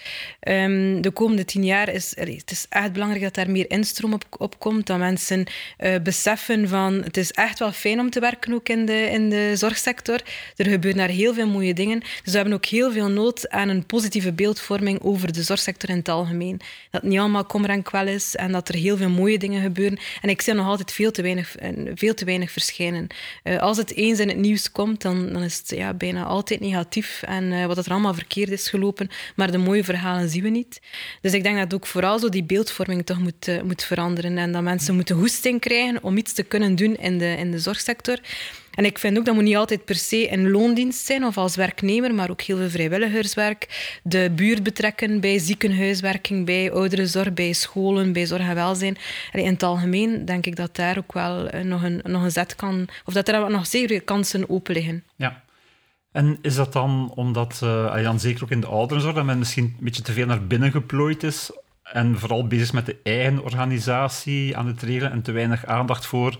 Um, 0.49 1.01
de 1.01 1.11
komende 1.11 1.45
tien 1.45 1.65
jaar 1.65 1.89
is 1.89 2.13
het 2.17 2.51
is 2.51 2.67
echt 2.69 2.93
belangrijk 2.93 3.23
dat 3.23 3.35
daar 3.35 3.51
meer 3.51 3.71
instroom 3.71 4.19
op, 4.39 4.59
komt. 4.59 4.87
Dat 4.87 4.99
mensen 4.99 5.45
uh, 5.79 5.95
beseffen 6.03 6.69
van 6.69 7.03
het 7.03 7.17
is 7.17 7.31
echt 7.31 7.59
wel 7.59 7.73
fijn 7.73 8.01
om 8.01 8.11
te 8.11 8.21
werken 8.21 8.55
ook 8.55 8.69
in 8.69 8.87
de, 8.87 9.11
in 9.11 9.31
de 9.31 9.53
zorgsector. 9.57 10.21
Er 10.57 10.67
gebeuren 10.67 11.01
daar 11.01 11.09
heel 11.09 11.35
veel 11.35 11.49
mooie 11.49 11.75
dingen. 11.75 12.01
Dus 12.01 12.33
we 12.33 12.37
hebben 12.37 12.55
ook 12.55 12.67
heel 12.67 12.93
veel 12.93 13.09
nood 13.09 13.49
aan 13.49 13.69
een 13.69 13.87
positieve 13.87 14.33
beeldvorming 14.33 15.01
over 15.03 15.33
de 15.33 15.43
zorgsector 15.43 15.91
in 15.91 15.97
het 15.97 16.09
algemeen. 16.09 16.61
Dat 16.91 17.01
het 17.01 17.11
niet 17.11 17.19
allemaal 17.19 17.45
kommer 17.45 17.71
en 17.71 17.83
kwel 17.83 18.07
is 18.07 18.37
en 18.37 18.53
dat 18.53 18.69
er 18.69 18.75
heel 18.75 18.97
veel 18.97 19.11
mooie 19.11 19.39
dingen 19.39 19.63
gebeuren. 19.63 19.99
En 20.21 20.29
ik 20.29 20.41
zie 20.41 20.55
nog 20.55 20.67
altijd 20.67 20.91
veel 20.93 21.11
te 21.11 21.23
weinig, 21.23 21.55
veel 21.95 22.15
te 22.15 22.25
weinig 22.25 22.51
verschijnen. 22.51 23.07
Uh, 23.45 23.59
als 23.59 23.77
het 23.77 23.95
eens 23.95 24.19
in 24.19 24.29
het 24.29 24.37
nieuws 24.37 24.73
komt, 24.73 25.03
dan, 25.03 25.33
dan 25.33 25.43
is 25.43 25.59
het 25.59 25.71
ja, 25.71 25.95
bijna 25.95 26.25
altijd 26.25 26.61
negatief 26.61 27.23
en 27.23 27.45
uh, 27.45 27.67
wat 27.67 27.79
er 27.79 27.93
allemaal 27.93 28.15
verkeerd 28.15 28.51
is 28.51 28.69
gelopen. 28.69 29.11
Maar 29.37 29.51
de 29.51 29.59
mooie 29.59 29.85
verhalen 29.85 30.29
zien 30.29 30.43
we 30.43 30.49
niet. 30.49 30.81
Dus 31.21 31.33
ik 31.33 31.43
denk 31.43 31.57
dat 31.57 31.75
ook 31.75 31.87
vooral 31.87 32.19
zo 32.19 32.29
die 32.29 32.45
beeldvorming 32.45 33.07
toch 33.07 33.19
moet, 33.19 33.63
moet 33.65 33.85
veranderen 33.85 34.39
en 34.39 34.53
dat 34.53 34.63
mensen 34.63 34.95
moeten 34.95 35.17
hoesting 35.17 35.61
krijgen 35.61 36.03
om 36.03 36.17
iets 36.17 36.33
te 36.33 36.43
kunnen 36.43 36.77
doen 36.77 36.97
in 36.97 37.19
de, 37.19 37.37
in 37.37 37.51
de 37.51 37.59
zorgsector. 37.59 38.19
En 38.75 38.85
ik 38.85 38.99
vind 38.99 39.19
ook 39.19 39.25
dat 39.25 39.35
moet 39.35 39.45
niet 39.45 39.57
altijd 39.57 39.85
per 39.85 39.95
se 39.95 40.27
in 40.27 40.51
loondienst 40.51 41.07
zijn 41.07 41.25
of 41.25 41.37
als 41.37 41.57
werknemer, 41.57 42.15
maar 42.15 42.31
ook 42.31 42.41
heel 42.41 42.57
veel 42.57 42.71
vrijwilligerswerk. 42.71 44.01
De 44.03 44.31
buurt 44.35 44.63
betrekken 44.63 45.21
bij 45.21 45.39
ziekenhuiswerking, 45.39 46.47
bij 46.47 46.73
ouderenzorg, 46.73 47.33
bij 47.33 47.53
scholen, 47.53 48.13
bij 48.13 48.27
zorg 48.27 48.43
en 48.43 48.55
welzijn. 48.55 48.97
In 49.33 49.53
het 49.53 49.63
algemeen 49.63 50.25
denk 50.25 50.47
ik 50.47 50.57
dat 50.57 50.77
daar 50.77 50.99
ook 50.99 51.13
wel 51.13 51.49
nog 51.63 51.83
een, 51.83 52.01
nog 52.03 52.23
een 52.23 52.31
zet 52.31 52.57
kan, 52.57 52.89
of 53.05 53.15
dat 53.15 53.29
er 53.29 53.51
nog 53.51 53.67
zeker 53.67 54.03
kansen 54.03 54.51
open 54.51 54.75
liggen. 54.75 55.05
Ja. 55.17 55.43
En 56.13 56.39
is 56.43 56.55
dat 56.55 56.73
dan 56.73 57.13
omdat, 57.15 57.61
uh, 57.65 58.03
dan 58.03 58.21
zeker 58.21 58.43
ook 58.43 58.51
in 58.51 58.61
de 58.61 58.67
ouderenzorg, 58.67 59.15
dat 59.15 59.25
men 59.25 59.39
misschien 59.39 59.65
een 59.65 59.85
beetje 59.85 60.03
te 60.03 60.13
veel 60.13 60.27
naar 60.27 60.47
binnen 60.47 60.71
geplooid 60.71 61.23
is 61.23 61.51
en 61.83 62.19
vooral 62.19 62.47
bezig 62.47 62.73
met 62.73 62.87
de 62.87 62.97
eigen 63.03 63.43
organisatie 63.43 64.57
aan 64.57 64.67
het 64.67 64.83
regelen 64.83 65.13
en 65.13 65.23
te 65.23 65.33
weinig 65.33 65.67
aandacht 65.67 66.07
voor 66.07 66.39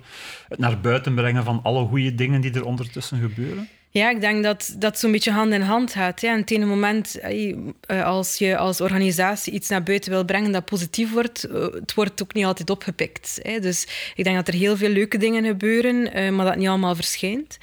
het 0.49 0.59
naar 0.59 0.81
buiten 0.81 1.15
brengen 1.15 1.45
van 1.45 1.61
alle 1.63 1.87
goede 1.87 2.15
dingen 2.15 2.41
die 2.41 2.53
er 2.53 2.65
ondertussen 2.65 3.21
gebeuren? 3.21 3.69
Ja, 3.95 4.11
ik 4.11 4.21
denk 4.21 4.43
dat 4.43 4.75
dat 4.79 4.99
zo'n 4.99 5.13
beetje 5.13 5.31
hand 5.31 5.53
in 5.53 5.61
hand 5.61 5.93
gaat. 5.93 6.21
Ja. 6.21 6.33
En 6.33 6.41
het 6.41 6.51
ene 6.51 6.65
moment, 6.65 7.19
eh, 7.19 8.05
als 8.05 8.37
je 8.37 8.57
als 8.57 8.81
organisatie 8.81 9.53
iets 9.53 9.69
naar 9.69 9.83
buiten 9.83 10.11
wil 10.11 10.25
brengen 10.25 10.53
dat 10.53 10.65
positief 10.65 11.13
wordt, 11.13 11.45
eh, 11.45 11.63
het 11.63 11.95
wordt 11.95 12.23
ook 12.23 12.35
niet 12.35 12.45
altijd 12.45 12.71
opgepikt. 12.71 13.41
Dus 13.61 13.87
ik 14.15 14.25
denk 14.25 14.37
dat 14.37 14.49
er 14.49 14.55
heel 14.55 14.77
veel 14.77 14.89
leuke 14.89 15.19
dingen 15.19 15.45
gebeuren, 15.45 16.13
eh, 16.13 16.31
maar 16.31 16.47
dat 16.47 16.57
niet 16.57 16.69
allemaal 16.69 16.95
verschijnt. 16.95 17.59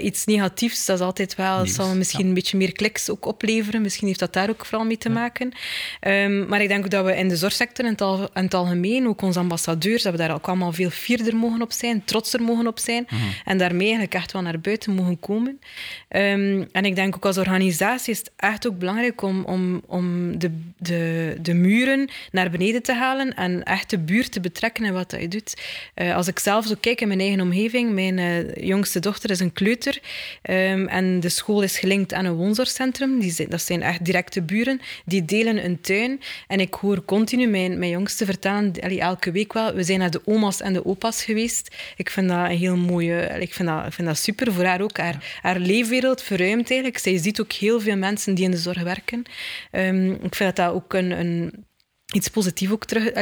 Iets 0.00 0.24
negatiefs, 0.24 0.84
dat 0.84 0.98
is 0.98 1.04
altijd 1.04 1.34
wel, 1.34 1.58
dat 1.58 1.68
zal 1.68 1.94
misschien 1.94 2.26
een 2.26 2.34
beetje 2.34 2.56
meer 2.56 2.72
kliks 2.72 3.10
ook 3.10 3.26
opleveren. 3.26 3.82
Misschien 3.82 4.06
heeft 4.06 4.18
dat 4.18 4.32
daar 4.32 4.50
ook 4.50 4.66
vooral 4.66 4.86
mee 4.86 4.98
te 4.98 5.08
maken. 5.08 5.52
Ehm, 6.00 6.46
maar 6.46 6.62
ik 6.62 6.68
denk 6.68 6.84
ook 6.84 6.90
dat 6.90 7.04
we 7.04 7.16
in 7.16 7.28
de 7.28 7.36
zorgsector 7.36 7.84
in 7.84 7.96
het, 8.32 8.54
algemeen, 8.54 9.08
ook 9.08 9.22
onze 9.22 9.38
ambassadeurs, 9.38 10.02
dat 10.02 10.12
we 10.12 10.18
daar 10.18 10.34
ook 10.34 10.48
allemaal 10.48 10.72
veel 10.72 10.90
vierder 10.90 11.36
mogen 11.36 11.62
op 11.62 11.72
zijn, 11.72 12.04
trotser 12.04 12.42
mogen 12.42 12.66
op 12.66 12.78
zijn. 12.78 13.06
Mhm. 13.08 13.22
En 13.44 13.58
daarmee 13.58 13.86
eigenlijk 13.86 14.14
echt 14.14 14.32
wel 14.32 14.42
naar 14.42 14.60
buiten 14.60 14.94
mogen 14.94 15.20
komen. 15.20 15.53
Um, 16.08 16.68
en 16.72 16.84
ik 16.84 16.94
denk 16.94 17.16
ook 17.16 17.24
als 17.24 17.38
organisatie 17.38 18.12
is 18.12 18.18
het 18.18 18.30
echt 18.36 18.66
ook 18.66 18.78
belangrijk 18.78 19.22
om, 19.22 19.44
om, 19.44 19.82
om 19.86 20.38
de, 20.38 20.50
de, 20.78 21.36
de 21.40 21.54
muren 21.54 22.08
naar 22.32 22.50
beneden 22.50 22.82
te 22.82 22.94
halen 22.94 23.34
en 23.34 23.62
echt 23.62 23.90
de 23.90 23.98
buurt 23.98 24.32
te 24.32 24.40
betrekken 24.40 24.84
in 24.84 24.92
wat 24.92 25.14
je 25.18 25.28
doet. 25.28 25.62
Uh, 25.94 26.16
als 26.16 26.28
ik 26.28 26.38
zelf 26.38 26.66
zo 26.66 26.74
kijk 26.80 27.00
in 27.00 27.08
mijn 27.08 27.20
eigen 27.20 27.40
omgeving, 27.40 27.92
mijn 27.92 28.18
uh, 28.18 28.54
jongste 28.54 29.00
dochter 29.00 29.30
is 29.30 29.40
een 29.40 29.52
kleuter 29.52 29.98
um, 30.42 30.88
en 30.88 31.20
de 31.20 31.28
school 31.28 31.62
is 31.62 31.78
gelinkt 31.78 32.12
aan 32.12 32.24
een 32.24 32.34
woonzorgcentrum. 32.34 33.20
Die, 33.20 33.48
dat 33.48 33.62
zijn 33.62 33.82
echt 33.82 34.04
directe 34.04 34.42
buren. 34.42 34.80
Die 35.04 35.24
delen 35.24 35.64
een 35.64 35.80
tuin. 35.80 36.20
En 36.48 36.60
ik 36.60 36.74
hoor 36.74 37.04
continu 37.04 37.46
mijn, 37.46 37.78
mijn 37.78 37.90
jongste 37.90 38.24
vertellen, 38.24 38.72
elke 38.80 39.30
week 39.30 39.52
wel, 39.52 39.74
we 39.74 39.82
zijn 39.82 39.98
naar 39.98 40.10
de 40.10 40.22
oma's 40.24 40.60
en 40.60 40.72
de 40.72 40.84
opa's 40.84 41.24
geweest. 41.24 41.76
Ik 41.96 42.10
vind 42.10 42.28
dat 42.28 42.38
een 42.38 42.56
heel 42.56 42.76
mooie... 42.76 43.22
Ik 43.40 43.54
vind 43.54 43.68
dat, 43.68 43.86
ik 43.86 43.92
vind 43.92 44.08
dat 44.08 44.18
super 44.18 44.52
voor 44.52 44.64
haar 44.64 44.80
ook. 44.80 44.96
Haar, 44.96 45.40
haar 45.44 45.58
leefwereld 45.58 46.22
verruimt 46.22 46.70
eigenlijk. 46.70 46.98
Zij 46.98 47.18
ziet 47.18 47.40
ook 47.40 47.52
heel 47.52 47.80
veel 47.80 47.96
mensen 47.96 48.34
die 48.34 48.44
in 48.44 48.50
de 48.50 48.56
zorg 48.56 48.82
werken. 48.82 49.22
Um, 49.72 50.12
ik 50.12 50.34
vind 50.34 50.56
dat 50.56 50.56
dat 50.56 50.74
ook 50.74 50.92
een, 50.92 51.10
een 51.10 51.66
iets 52.14 52.28
positiefs 52.28 52.72
ook 52.72 52.84
terug, 52.84 53.12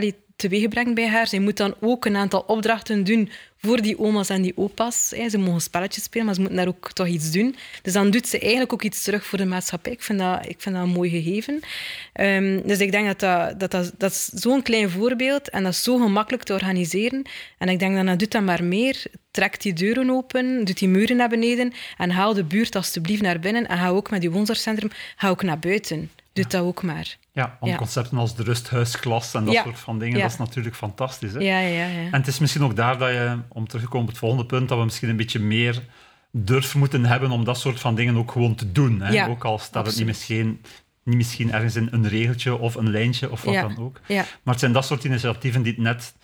teweeg 0.43 0.95
bij 0.95 1.09
haar. 1.09 1.27
Zij 1.27 1.39
moet 1.39 1.57
dan 1.57 1.75
ook 1.81 2.05
een 2.05 2.17
aantal 2.17 2.45
opdrachten 2.47 3.05
doen 3.05 3.31
voor 3.57 3.83
die 3.83 3.99
oma's 3.99 4.29
en 4.29 4.43
die 4.43 4.53
opa's. 4.57 5.09
Ze 5.09 5.39
mogen 5.39 5.61
spelletjes 5.61 6.05
spelen, 6.05 6.27
maar 6.27 6.35
ze 6.35 6.41
moeten 6.41 6.59
daar 6.59 6.69
ook 6.69 6.93
toch 6.93 7.07
iets 7.07 7.31
doen. 7.31 7.57
Dus 7.83 7.93
dan 7.93 8.11
doet 8.11 8.29
ze 8.29 8.39
eigenlijk 8.39 8.73
ook 8.73 8.83
iets 8.83 9.03
terug 9.03 9.27
voor 9.27 9.39
de 9.39 9.45
maatschappij. 9.45 9.93
Ik 9.93 10.03
vind 10.03 10.19
dat, 10.19 10.47
ik 10.49 10.61
vind 10.61 10.75
dat 10.75 10.85
een 10.85 10.91
mooi 10.91 11.11
gegeven. 11.11 11.61
Um, 12.21 12.67
dus 12.67 12.79
ik 12.79 12.91
denk 12.91 13.07
dat 13.07 13.21
dat, 13.21 13.71
dat, 13.71 13.93
dat, 13.99 14.31
zo'n 14.35 14.63
klein 14.63 14.91
voorbeeld 14.91 15.51
en 15.51 15.63
dat 15.63 15.73
is 15.73 15.83
zo 15.83 15.97
gemakkelijk 15.97 16.43
te 16.43 16.53
organiseren. 16.53 17.23
En 17.59 17.69
ik 17.69 17.79
denk 17.79 17.97
dat 17.97 18.07
dat 18.07 18.19
doet 18.19 18.31
dat 18.31 18.43
maar 18.43 18.65
meer. 18.65 19.05
Trek 19.31 19.61
die 19.63 19.73
deuren 19.73 20.11
open, 20.11 20.65
doet 20.65 20.79
die 20.79 20.89
muren 20.89 21.17
naar 21.17 21.29
beneden 21.29 21.73
en 21.99 22.11
haal 22.11 22.35
de 22.35 22.45
buurt 22.45 22.77
alstublieft 22.77 23.23
naar 23.23 23.39
binnen. 23.39 23.67
En 23.67 23.79
ga 23.79 23.89
ook 23.89 24.11
met 24.11 24.21
die 24.21 24.31
woonzorgcentrum 24.31 24.91
ga 25.17 25.29
ook 25.29 25.43
naar 25.43 25.59
buiten. 25.59 26.11
Doe 26.33 26.47
dat 26.49 26.63
ook 26.63 26.83
maar. 26.83 27.17
Ja, 27.33 27.57
want 27.61 27.77
concepten 27.77 28.19
als 28.19 28.37
de 28.37 28.43
rusthuisklas 28.43 29.35
en 29.35 29.45
dat 29.45 29.55
soort 29.55 29.79
van 29.79 29.99
dingen, 29.99 30.21
dat 30.21 30.31
is 30.31 30.37
natuurlijk 30.37 30.77
fantastisch. 30.77 31.33
Hè? 31.33 31.39
Ja, 31.39 31.59
ja, 31.59 31.87
ja. 31.87 32.05
En 32.05 32.13
het 32.13 32.27
is 32.27 32.39
misschien 32.39 32.65
ook 32.65 32.77
daar 32.77 32.99
dat 32.99 33.09
je, 33.09 33.39
om 33.49 33.69
terug 33.69 33.83
te 33.83 33.89
komen 33.89 34.07
op 34.07 34.11
het 34.11 34.19
volgende 34.19 34.47
punt, 34.47 34.69
dat 34.69 34.79
we 34.79 34.85
misschien 34.85 35.09
een 35.09 35.17
beetje 35.17 35.39
meer 35.39 35.83
durf 36.31 36.75
moeten 36.75 37.05
hebben 37.05 37.31
om 37.31 37.45
dat 37.45 37.59
soort 37.59 37.81
van 37.81 37.95
dingen 37.95 38.17
ook 38.17 38.33
gewoon 38.33 38.55
te 38.55 38.73
doen. 38.73 39.01
Hè? 39.01 39.29
ook 39.29 39.45
al 39.45 39.59
staat 39.59 39.87
het 39.87 39.97
niet 39.97 40.07
misschien, 40.07 40.61
niet 41.03 41.17
misschien 41.17 41.53
ergens 41.53 41.77
in 41.77 41.89
een 41.91 42.09
regeltje 42.09 42.59
of 42.59 42.75
een 42.75 42.91
lijntje 42.91 43.31
of 43.31 43.43
wat 43.43 43.55
dan 43.55 43.79
ook. 43.79 44.01
Maar 44.09 44.27
het 44.45 44.59
zijn 44.59 44.73
dat 44.73 44.85
soort 44.85 45.05
initiatieven 45.05 45.63
die 45.63 45.73
het 45.73 45.83
net 45.83 46.15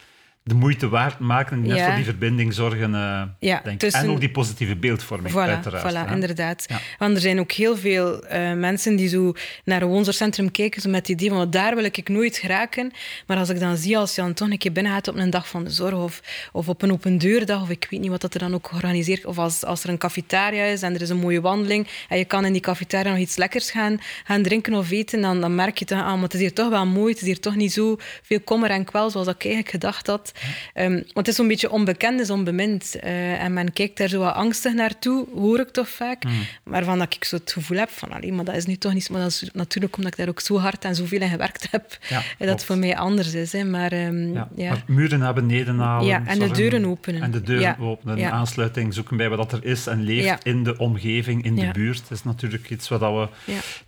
de 0.48 0.54
moeite 0.54 0.88
waard 0.88 1.18
maken 1.18 1.56
en 1.56 1.68
net 1.68 1.82
voor 1.82 1.94
die 1.94 2.04
verbinding 2.04 2.54
zorgen. 2.54 2.90
Uh, 2.92 3.22
ja, 3.38 3.60
denk 3.64 3.82
En 3.82 4.10
ook 4.10 4.20
die 4.20 4.30
positieve 4.30 4.76
beeldvorming, 4.76 5.34
voilà, 5.34 5.36
uiteraard. 5.36 6.08
Voilà, 6.08 6.12
inderdaad. 6.12 6.66
Want 6.98 7.14
er 7.14 7.20
zijn 7.20 7.40
ook 7.40 7.52
heel 7.52 7.76
veel 7.76 8.24
uh, 8.24 8.52
mensen 8.52 8.96
die 8.96 9.08
zo 9.08 9.32
naar 9.64 9.82
een 9.82 9.88
woonzorgcentrum 9.88 10.50
kijken 10.50 10.82
zo 10.82 10.90
met 10.90 10.98
het 10.98 11.08
idee 11.08 11.30
van 11.30 11.50
daar 11.50 11.74
wil 11.74 11.84
ik 11.84 12.08
nooit 12.08 12.36
geraken. 12.36 12.92
Maar 13.26 13.36
als 13.36 13.48
ik 13.48 13.60
dan 13.60 13.76
zie, 13.76 13.98
als 13.98 14.14
je 14.14 14.20
dan 14.20 14.34
toch 14.34 14.50
een 14.50 14.58
keer 14.58 14.72
binnen 14.72 14.92
gaat 14.92 15.08
op 15.08 15.16
een 15.16 15.30
dag 15.30 15.48
van 15.48 15.64
de 15.64 15.70
zorg 15.70 15.94
of, 15.94 16.20
of 16.52 16.68
op 16.68 16.82
een 16.82 16.92
open 16.92 17.18
deurdag, 17.18 17.62
of 17.62 17.70
ik 17.70 17.86
weet 17.90 18.00
niet 18.00 18.10
wat 18.10 18.20
dat 18.20 18.34
er 18.34 18.40
dan 18.40 18.54
ook 18.54 18.66
georganiseerd 18.66 19.24
of 19.24 19.38
als, 19.38 19.64
als 19.64 19.82
er 19.82 19.88
een 19.88 19.98
cafetaria 19.98 20.64
is 20.64 20.82
en 20.82 20.94
er 20.94 21.02
is 21.02 21.08
een 21.08 21.16
mooie 21.16 21.40
wandeling 21.40 21.88
en 22.08 22.18
je 22.18 22.24
kan 22.24 22.44
in 22.44 22.52
die 22.52 22.60
cafetaria 22.60 23.10
nog 23.10 23.20
iets 23.20 23.36
lekkers 23.36 23.70
gaan, 23.70 24.00
gaan 24.24 24.42
drinken 24.42 24.74
of 24.74 24.90
eten, 24.90 25.20
dan, 25.20 25.40
dan 25.40 25.54
merk 25.54 25.78
je 25.78 25.84
toch 25.84 25.98
aan, 25.98 26.14
maar 26.14 26.22
het 26.22 26.34
is 26.34 26.40
hier 26.40 26.52
toch 26.52 26.68
wel 26.68 26.86
mooi, 26.86 27.12
het 27.12 27.20
is 27.20 27.26
hier 27.26 27.40
toch 27.40 27.56
niet 27.56 27.72
zo 27.72 27.96
veel 28.22 28.40
kommer 28.40 28.70
en 28.70 28.84
kwel 28.84 29.10
zoals 29.10 29.26
ik 29.26 29.44
eigenlijk 29.44 29.70
gedacht 29.70 30.06
had. 30.06 30.32
Um, 30.74 30.92
want 30.92 31.14
het 31.14 31.28
is 31.28 31.34
zo'n 31.34 31.48
beetje 31.48 31.70
onbekend 31.70 32.20
is 32.20 32.30
onbemind. 32.30 32.96
Uh, 33.04 33.42
en 33.42 33.52
men 33.52 33.72
kijkt 33.72 33.96
daar 33.96 34.08
zo 34.08 34.18
wat 34.18 34.34
angstig 34.34 34.74
naartoe, 34.74 35.26
hoor 35.34 35.60
ik 35.60 35.68
toch 35.68 35.88
vaak. 35.88 36.24
Mm. 36.24 36.32
Maar 36.62 36.84
van 36.84 36.98
dat 36.98 37.14
ik 37.14 37.24
zo 37.24 37.36
het 37.36 37.52
gevoel 37.52 37.78
heb 37.78 37.90
van, 37.90 38.12
allee, 38.12 38.32
maar 38.32 38.44
dat 38.44 38.54
is 38.54 38.66
nu 38.66 38.76
toch 38.76 38.94
niet... 38.94 39.10
Maar 39.10 39.20
dat 39.20 39.30
is 39.30 39.48
natuurlijk 39.52 39.96
omdat 39.96 40.12
ik 40.12 40.18
daar 40.18 40.28
ook 40.28 40.40
zo 40.40 40.58
hard 40.58 40.84
en 40.84 40.94
zoveel 40.94 41.20
in 41.20 41.28
gewerkt 41.28 41.70
heb, 41.70 41.98
ja, 42.08 42.22
dat 42.38 42.48
het 42.48 42.64
voor 42.64 42.78
mij 42.78 42.96
anders 42.96 43.34
is. 43.34 43.52
Hè. 43.52 43.64
Maar, 43.64 43.92
um, 43.92 44.32
ja, 44.32 44.48
ja. 44.54 44.70
maar 44.70 44.82
muren 44.86 45.18
naar 45.18 45.34
beneden 45.34 45.78
halen. 45.78 46.06
Ja, 46.06 46.26
en 46.26 46.38
de 46.38 46.50
deuren 46.50 46.84
openen. 46.84 47.22
En 47.22 47.30
de 47.30 47.42
deuren 47.42 47.78
openen, 47.78 48.32
aansluiting 48.32 48.94
zoeken 48.94 49.16
bij 49.16 49.28
wat 49.28 49.52
er 49.52 49.64
is 49.64 49.86
en 49.86 50.02
leeft 50.02 50.44
in 50.44 50.64
de 50.64 50.78
omgeving, 50.78 51.44
in 51.44 51.54
de 51.54 51.70
buurt. 51.72 52.00
Dat 52.08 52.18
is 52.18 52.24
natuurlijk 52.24 52.70
iets 52.70 52.88
wat 52.88 53.00
we, 53.00 53.28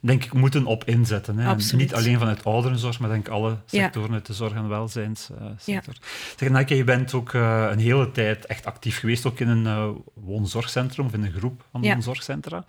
denk 0.00 0.24
ik, 0.24 0.32
moeten 0.32 0.66
op 0.66 0.84
inzetten. 0.84 1.38
Hè. 1.38 1.54
Niet 1.76 1.94
alleen 1.94 2.18
vanuit 2.18 2.44
ouderenzorg, 2.44 3.00
maar 3.00 3.10
denk 3.10 3.28
alle 3.28 3.56
sectoren 3.66 4.12
uit 4.12 4.26
de 4.26 4.32
zorg- 4.32 4.54
en 4.54 4.68
welzijnssector. 4.68 5.94
Zeg, 6.40 6.48
Nike, 6.48 6.76
je 6.76 6.84
bent 6.84 7.14
ook 7.14 7.32
uh, 7.32 7.68
een 7.70 7.78
hele 7.78 8.10
tijd 8.10 8.46
echt 8.46 8.66
actief 8.66 8.98
geweest, 8.98 9.26
ook 9.26 9.40
in 9.40 9.48
een 9.48 9.64
uh, 9.64 9.88
woonzorgcentrum 10.14 11.06
of 11.06 11.12
in 11.12 11.24
een 11.24 11.32
groep 11.32 11.64
van 11.70 11.82
ja. 11.82 11.92
woonzorgcentra. 11.92 12.64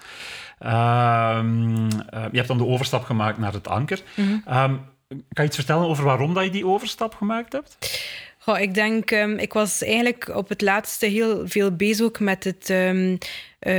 Uh, 0.61 1.41
je 2.31 2.37
hebt 2.37 2.47
dan 2.47 2.57
de 2.57 2.65
overstap 2.65 3.03
gemaakt 3.03 3.37
naar 3.37 3.53
het 3.53 3.67
Anker. 3.67 4.01
Mm 4.15 4.41
-hmm. 4.45 4.79
kan 5.07 5.19
je 5.33 5.43
iets 5.43 5.55
vertellen 5.55 5.87
over 5.87 6.03
waarom 6.03 6.33
dat 6.33 6.43
je 6.43 6.49
die 6.49 6.65
overstap 6.65 7.15
gemaakt 7.15 7.53
hebt? 7.53 7.77
Goh, 8.37 8.59
ik 8.59 8.73
denk, 8.73 9.11
um, 9.11 9.37
ik 9.37 9.53
was 9.53 9.83
eigenlijk 9.83 10.31
op 10.35 10.49
het 10.49 10.61
laatste 10.61 11.05
heel 11.05 11.47
veel 11.47 11.75
bezig 11.75 12.19
met 12.19 12.43
het 12.43 12.69
uh, 13.67 13.73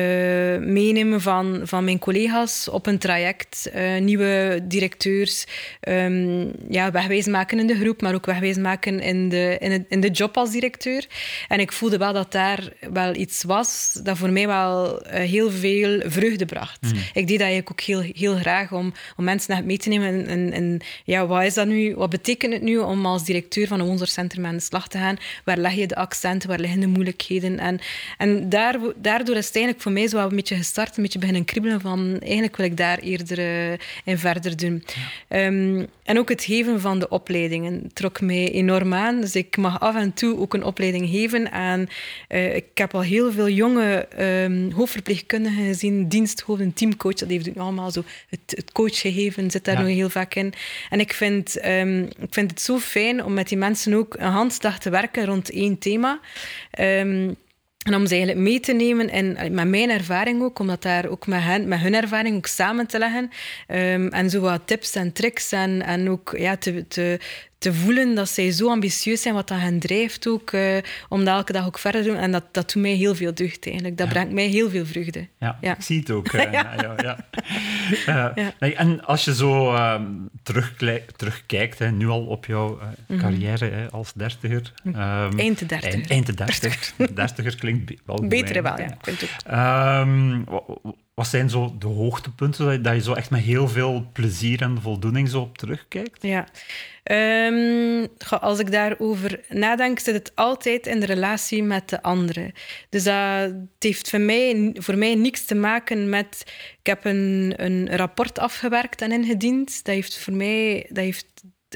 meenemen 0.59 1.21
van, 1.21 1.61
van 1.65 1.85
mijn 1.85 1.99
collega's 1.99 2.69
op 2.69 2.87
een 2.87 2.99
traject. 2.99 3.71
Uh, 3.75 4.01
nieuwe 4.01 4.61
directeurs 4.63 5.47
um, 5.89 6.53
ja, 6.69 6.91
wegwijs 6.91 7.27
maken 7.27 7.59
in 7.59 7.67
de 7.67 7.79
groep, 7.79 8.03
maar 8.03 8.15
ook 8.15 8.27
wegwijs 8.27 8.57
maken 8.57 9.01
in 9.01 9.29
de, 9.29 9.57
in, 9.61 9.71
het, 9.71 9.85
in 9.89 10.01
de 10.01 10.11
job 10.11 10.37
als 10.37 10.51
directeur. 10.51 11.07
En 11.49 11.61
ik 11.61 11.73
voelde 11.73 11.99
wel 11.99 12.13
dat 12.13 12.33
daar 12.33 12.73
wel 12.93 13.15
iets 13.15 13.43
was 13.43 14.01
dat 14.03 14.19
voor 14.19 14.31
mij 14.31 14.47
wel 14.47 15.07
uh, 15.07 15.13
heel 15.13 15.51
veel 15.51 16.01
vreugde 16.05 16.45
bracht. 16.45 16.83
Mm. 16.83 16.91
Ik 17.13 17.27
deed 17.27 17.39
dat 17.39 17.49
eigenlijk 17.49 17.71
ook 17.71 17.81
heel, 17.81 18.01
heel 18.15 18.35
graag 18.35 18.73
om, 18.73 18.93
om 19.17 19.25
mensen 19.25 19.55
naar 19.55 19.65
mee 19.65 19.79
te 19.79 19.89
nemen. 19.89 20.27
En, 20.27 20.53
en, 20.53 20.81
ja, 21.05 21.27
wat 21.27 21.43
is 21.43 21.55
dat 21.55 21.67
nu? 21.67 21.95
Wat 21.95 22.11
betekent 22.11 22.53
het 22.53 22.63
nu 22.63 22.79
om 22.79 23.07
als 23.07 23.25
directeur 23.25 23.67
van 23.67 23.81
een 23.81 23.87
woonzorgcentrum 23.87 24.47
aan 24.47 24.57
de 24.57 24.63
slag 24.63 24.89
te 24.89 24.99
gaan? 24.99 25.17
Waar 25.45 25.59
leg 25.59 25.73
je 25.73 25.87
de 25.87 25.97
accenten? 25.97 26.49
Waar 26.49 26.59
liggen 26.59 26.81
de 26.81 26.87
moeilijkheden? 26.87 27.59
En, 27.59 27.81
en 28.19 28.49
daar, 28.49 28.79
daardoor 28.97 29.37
is 29.37 29.47
het 29.47 29.55
eigenlijk 29.55 29.71
voor 29.81 29.93
mij 29.93 30.09
zo 30.09 30.17
wel 30.17 30.29
een 30.31 30.37
beetje 30.37 30.57
gestart, 30.57 30.97
een 30.97 31.03
beetje 31.03 31.19
beginnen 31.19 31.45
kriebelen 31.45 31.81
van 31.81 32.19
eigenlijk 32.21 32.57
wil 32.57 32.67
ik 32.67 32.77
daar 32.77 32.99
eerder 32.99 33.39
uh, 33.39 33.79
in 34.05 34.19
verder 34.19 34.57
doen. 34.57 34.85
Um, 35.29 35.87
en 36.05 36.19
ook 36.19 36.29
het 36.29 36.45
geven 36.45 36.81
van 36.81 36.99
de 36.99 37.09
opleidingen 37.09 37.91
trok 37.93 38.21
mij 38.21 38.53
enorm 38.53 38.95
aan. 38.95 39.21
Dus 39.21 39.35
ik 39.35 39.57
mag 39.57 39.81
af 39.81 39.97
en 39.97 40.13
toe 40.13 40.39
ook 40.39 40.55
een 40.55 40.65
opleiding 40.65 41.09
geven 41.09 41.53
aan... 41.53 41.87
Uh, 42.29 42.55
ik 42.55 42.67
heb 42.75 42.95
al 42.95 43.03
heel 43.03 43.33
veel 43.33 43.49
jonge 43.49 44.09
um, 44.21 44.71
hoofdverpleegkundigen 44.71 45.65
gezien, 45.65 46.09
diensthoofden, 46.09 46.73
teamcoach, 46.73 47.15
dat 47.15 47.29
heeft 47.29 47.59
allemaal 47.59 47.91
zo 47.91 48.05
het, 48.29 48.41
het 48.47 48.73
coachgegeven 48.73 49.51
zit 49.51 49.65
daar 49.65 49.75
ja. 49.75 49.81
nog 49.81 49.91
heel 49.91 50.11
vaak 50.11 50.35
in. 50.35 50.53
En 50.91 51.01
ik 51.01 51.13
vind, 51.13 51.67
um, 51.67 52.03
ik 52.03 52.31
vind 52.31 52.51
het 52.51 52.61
zo 52.61 52.79
fijn 52.79 53.25
om 53.25 53.35
met 53.35 53.49
die 53.49 53.59
mensen 53.59 53.95
ook 53.95 54.15
een 54.19 54.31
handslag 54.31 54.79
te 54.79 54.91
werken 54.91 55.25
rond 55.25 55.51
één 55.51 55.79
thema. 55.79 56.21
Um, 56.81 57.37
en 57.83 57.95
om 57.95 58.07
ze 58.07 58.15
eigenlijk 58.15 58.45
mee 58.45 58.61
te 58.61 58.73
nemen 58.73 59.11
en 59.11 59.55
met 59.55 59.69
mijn 59.69 59.91
ervaring 59.91 60.43
ook, 60.43 60.59
om 60.59 60.67
dat 60.67 60.83
daar 60.83 61.09
ook 61.09 61.27
met, 61.27 61.43
hen, 61.43 61.69
met 61.69 61.81
hun 61.81 61.95
ervaring 61.95 62.37
ook 62.37 62.47
samen 62.47 62.87
te 62.87 62.99
leggen. 62.99 63.31
Um, 63.69 64.09
en 64.09 64.31
zo 64.31 64.41
wat 64.41 64.67
tips 64.67 64.95
en 64.95 65.13
tricks 65.13 65.53
en, 65.53 65.83
en 65.83 66.11
ook 66.11 66.35
ja, 66.37 66.57
te, 66.57 66.87
te, 66.89 67.19
te 67.63 67.75
voelen 67.75 68.15
dat 68.15 68.29
zij 68.29 68.51
zo 68.51 68.69
ambitieus 68.69 69.23
zijn, 69.23 69.35
wat 69.35 69.49
dat 69.49 69.59
hen 69.59 69.79
drijft 69.79 70.27
ook, 70.27 70.53
uh, 70.53 70.77
om 71.09 71.25
dat 71.25 71.35
elke 71.35 71.53
dag 71.53 71.67
ook 71.67 71.79
verder 71.79 72.03
te 72.03 72.09
doen. 72.09 72.17
En 72.17 72.33
dat, 72.33 72.45
dat 72.53 72.73
doet 72.73 72.83
mij 72.83 72.93
heel 72.93 73.15
veel 73.15 73.35
deugd 73.35 73.67
eigenlijk. 73.67 73.97
Dat 73.97 74.09
brengt 74.09 74.33
mij 74.33 74.47
heel 74.47 74.71
veel 74.71 74.87
vreugde. 74.87 75.29
Ja, 75.39 75.59
ik 75.61 75.75
zie 75.79 75.99
het 75.99 76.11
ook. 76.11 76.33
Uh, 76.33 76.53
ja. 76.53 77.27
Ja, 78.07 78.37
uh, 78.39 78.47
nee, 78.59 78.75
en 78.75 79.05
als 79.05 79.25
je 79.25 79.35
zo 79.35 79.75
ehm, 79.75 80.05
terugkijkt, 81.17 81.79
hè, 81.79 81.91
nu 81.91 82.09
al 82.09 82.27
op 82.27 82.47
jouw 82.47 82.69
mm 82.69 82.95
-hmm. 83.07 83.19
carrière 83.19 83.65
hè, 83.65 83.91
als 83.91 84.13
dertiger. 84.13 84.73
Um, 84.85 84.95
eind 85.39 85.59
de 85.59 85.67
dertiger. 85.67 86.11
Eind 86.11 86.27
de 86.27 86.35
dertiger. 86.35 87.15
dertiger 87.15 87.57
klinkt 87.57 87.93
wel. 88.07 88.27
Beter 88.29 88.63
wel, 88.63 88.77
ja. 88.79 90.01
Um, 90.01 90.45
wat 91.15 91.27
zijn 91.27 91.51
zo 91.51 91.75
de 91.79 91.87
hoogtepunten 91.87 92.83
dat 92.83 92.95
je 92.95 93.03
zo 93.03 93.13
echt 93.13 93.31
met 93.31 93.41
heel 93.41 93.69
veel 93.69 94.11
plezier 94.13 94.63
en 94.63 94.81
voldoening 94.81 95.29
zo 95.29 95.41
op 95.41 95.59
terugkijkt? 95.59 96.23
Ja. 96.23 96.47
Um, 97.47 98.09
als 98.41 98.59
ik 98.59 98.73
daarover 98.73 99.41
nadenk, 99.49 99.99
zit 99.99 100.15
het 100.15 100.33
altijd 100.35 100.87
in 100.87 101.01
de 101.01 101.07
relatie 101.07 101.63
met 101.63 101.89
de 101.89 102.03
andere. 102.03 102.55
Dus 102.89 103.05
dat 103.05 103.53
heeft 103.79 104.11
voor 104.11 104.21
mij, 104.21 104.71
voor 104.79 104.99
mij 104.99 105.15
niks 105.15 105.45
te 105.45 105.55
maken 105.55 106.09
met... 106.09 106.45
Ik 106.79 106.87
heb 106.87 107.05
een, 107.05 107.55
een 107.57 107.97
rapport 107.97 108.39
afgewerkt 108.39 109.03
en 109.03 109.13
ingediend. 109.13 109.85
Dat 109.85 109.95
heeft 109.95 110.19
voor 110.19 110.33
mij... 110.33 110.87
Dat 110.89 111.05
heeft 111.05 111.27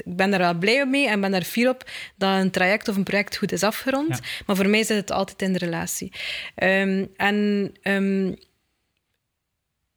ik 0.05 0.15
ben 0.15 0.29
daar 0.29 0.39
wel 0.39 0.53
blij 0.53 0.85
mee 0.85 1.07
en 1.07 1.21
ben 1.21 1.31
daar 1.31 1.43
fier 1.43 1.69
op 1.69 1.89
dat 2.15 2.39
een 2.39 2.51
traject 2.51 2.87
of 2.87 2.95
een 2.95 3.03
project 3.03 3.37
goed 3.37 3.51
is 3.51 3.63
afgerond. 3.63 4.19
Maar 4.45 4.55
voor 4.55 4.69
mij 4.69 4.83
zit 4.83 4.97
het 4.97 5.11
altijd 5.11 5.41
in 5.41 5.53
de 5.53 5.59
relatie. 5.59 6.11
Um, 6.55 7.09
en 7.15 7.71
um, 7.83 8.35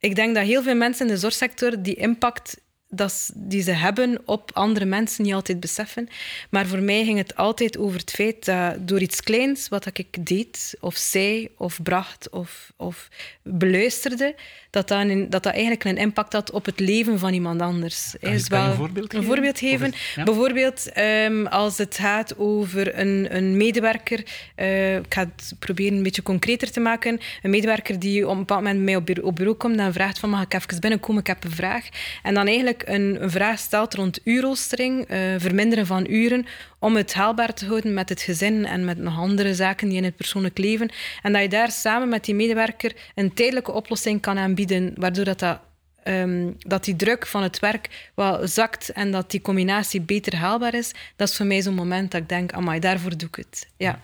ik 0.01 0.15
denk 0.15 0.35
dat 0.35 0.45
heel 0.45 0.63
veel 0.63 0.75
mensen 0.75 1.07
in 1.07 1.13
de 1.13 1.19
zorgsector 1.19 1.81
die 1.81 1.95
impact 1.95 2.60
dat, 2.91 3.31
die 3.35 3.61
ze 3.61 3.71
hebben 3.71 4.21
op 4.25 4.51
andere 4.53 4.85
mensen 4.85 5.23
niet 5.23 5.33
altijd 5.33 5.59
beseffen. 5.59 6.09
Maar 6.49 6.67
voor 6.67 6.81
mij 6.81 7.03
ging 7.03 7.17
het 7.17 7.35
altijd 7.35 7.77
over 7.77 7.99
het 7.99 8.11
feit 8.11 8.45
dat 8.45 8.87
door 8.87 8.99
iets 8.99 9.21
kleins 9.21 9.67
wat 9.67 9.89
ik 9.93 10.25
deed, 10.25 10.75
of 10.79 10.95
zei, 10.95 11.49
of 11.57 11.81
bracht, 11.83 12.29
of, 12.29 12.71
of 12.75 13.09
beluisterde, 13.43 14.35
dat 14.69 14.87
dat, 14.87 14.99
een, 14.99 15.29
dat 15.29 15.43
dat 15.43 15.53
eigenlijk 15.53 15.83
een 15.83 15.97
impact 15.97 16.33
had 16.33 16.51
op 16.51 16.65
het 16.65 16.79
leven 16.79 17.19
van 17.19 17.33
iemand 17.33 17.61
anders. 17.61 18.15
Kan 18.19 18.31
je, 18.31 18.45
wel 18.47 18.65
een 18.65 18.75
voorbeeld 18.75 19.11
geven? 19.11 19.19
Een 19.19 19.25
voorbeeld 19.25 19.59
geven. 19.59 19.93
Bijvoorbeeld 20.23 20.97
um, 20.97 21.47
als 21.47 21.77
het 21.77 21.95
gaat 21.95 22.37
over 22.37 22.99
een, 22.99 23.35
een 23.35 23.57
medewerker, 23.57 24.23
uh, 24.55 24.95
ik 24.95 25.13
ga 25.13 25.21
het 25.35 25.53
proberen 25.59 25.97
een 25.97 26.03
beetje 26.03 26.23
concreter 26.23 26.71
te 26.71 26.79
maken, 26.79 27.19
een 27.41 27.49
medewerker 27.49 27.99
die 27.99 28.25
op 28.25 28.31
een 28.31 28.37
bepaald 28.37 28.59
moment 28.59 28.77
bij 28.77 28.85
mij 28.85 28.95
op 28.95 29.05
bureau, 29.05 29.29
op 29.29 29.35
bureau 29.35 29.57
komt 29.57 29.77
en 29.77 29.93
vraagt 29.93 30.19
van 30.19 30.29
mag 30.29 30.41
ik 30.41 30.53
even 30.53 30.79
binnenkomen, 30.79 31.21
ik 31.21 31.27
heb 31.27 31.43
een 31.43 31.51
vraag. 31.51 31.89
En 32.23 32.33
dan 32.33 32.47
eigenlijk 32.47 32.80
een, 32.85 33.17
vraag 33.21 33.59
stelt 33.59 33.93
rond 33.93 34.19
uurroostering, 34.23 35.11
uh, 35.11 35.17
verminderen 35.37 35.85
van 35.85 36.05
uren, 36.09 36.45
om 36.79 36.95
het 36.95 37.13
haalbaar 37.13 37.53
te 37.53 37.65
houden 37.65 37.93
met 37.93 38.09
het 38.09 38.21
gezin 38.21 38.65
en 38.65 38.85
met 38.85 38.97
nog 38.97 39.17
andere 39.17 39.55
zaken 39.55 39.87
die 39.87 39.97
in 39.97 40.03
het 40.03 40.15
persoonlijk 40.15 40.57
leven. 40.57 40.89
En 41.21 41.33
dat 41.33 41.41
je 41.41 41.49
daar 41.49 41.71
samen 41.71 42.09
met 42.09 42.25
die 42.25 42.35
medewerker 42.35 42.95
een 43.15 43.33
tijdelijke 43.33 43.71
oplossing 43.71 44.21
kan 44.21 44.37
aanbieden, 44.37 44.93
waardoor 44.95 45.25
dat, 45.25 45.39
dat 45.39 45.59
ehm, 46.03 46.51
dat 46.57 46.83
die 46.83 46.95
druk 46.95 47.27
van 47.27 47.43
het 47.43 47.59
werk 47.59 48.09
wel 48.15 48.47
zakt 48.47 48.89
en 48.89 49.11
dat 49.11 49.31
die 49.31 49.41
combinatie 49.41 50.01
beter 50.01 50.35
haalbaar 50.35 50.73
is, 50.73 50.91
dat 51.15 51.29
is 51.29 51.35
voor 51.35 51.45
mij 51.45 51.61
zo'n 51.61 51.73
moment 51.73 52.11
dat 52.11 52.21
ik 52.21 52.29
denk, 52.29 52.51
amai, 52.51 52.79
daarvoor 52.79 53.17
doe 53.17 53.27
ik 53.27 53.35
het. 53.35 53.67
Ja. 53.77 53.99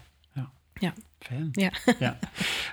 Ja. 0.80 0.94
Fijn. 1.20 1.50
Ja. 1.52 1.72
ja. 2.00 2.18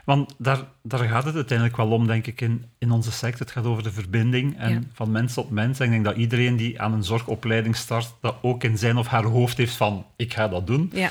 Want 0.05 0.35
daar, 0.39 0.65
daar 0.83 1.09
gaat 1.09 1.25
het 1.25 1.35
uiteindelijk 1.35 1.77
wel 1.77 1.91
om, 1.91 2.07
denk 2.07 2.27
ik, 2.27 2.41
in, 2.41 2.65
in 2.79 2.91
onze 2.91 3.13
sector. 3.13 3.41
Het 3.41 3.51
gaat 3.51 3.65
over 3.65 3.83
de 3.83 3.93
verbinding 3.93 4.59
en 4.59 4.73
Ja. 4.73 4.81
van 4.93 5.11
mens 5.11 5.35
tot 5.35 5.51
mens. 5.51 5.79
En 5.79 5.85
ik 5.85 5.91
denk 5.91 6.05
dat 6.05 6.17
iedereen 6.17 6.57
die 6.57 6.81
aan 6.81 6.93
een 6.93 7.05
zorgopleiding 7.05 7.77
start, 7.77 8.15
dat 8.21 8.37
ook 8.43 8.65
in 8.65 8.79
zijn 8.79 8.97
of 8.97 9.07
haar 9.07 9.25
hoofd 9.25 9.57
heeft 9.57 9.77
van, 9.77 10.07
ik 10.17 10.33
ga 10.35 10.49
dat 10.49 10.67
doen. 10.67 10.91
ja. 10.93 11.11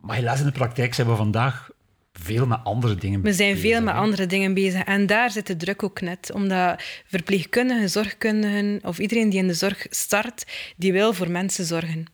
Maar 0.00 0.16
helaas 0.16 0.38
in 0.40 0.46
de 0.46 0.52
praktijk 0.52 0.94
zijn 0.94 1.08
we 1.08 1.16
vandaag 1.16 1.70
veel 2.12 2.46
met 2.46 2.58
andere 2.64 2.94
dingen 2.94 3.22
We 3.22 3.32
zijn 3.32 3.54
bezig, 3.54 3.70
veel 3.70 3.82
met 3.82 3.94
andere 3.94 4.26
dingen 4.26 4.54
bezig. 4.54 4.82
En 4.84 5.06
daar 5.06 5.30
zit 5.30 5.46
de 5.46 5.56
druk 5.56 5.82
ook 5.82 6.00
net. 6.00 6.30
Omdat 6.34 6.82
verpleegkundigen, 7.06 7.90
zorgkundigen 7.90 8.78
of 8.82 8.98
iedereen 8.98 9.30
die 9.30 9.38
in 9.38 9.46
de 9.46 9.54
zorg 9.54 9.86
start, 9.90 10.46
die 10.76 10.92
wil 10.92 11.12
voor 11.12 11.30
mensen 11.30 11.64
zorgen. 11.64 12.04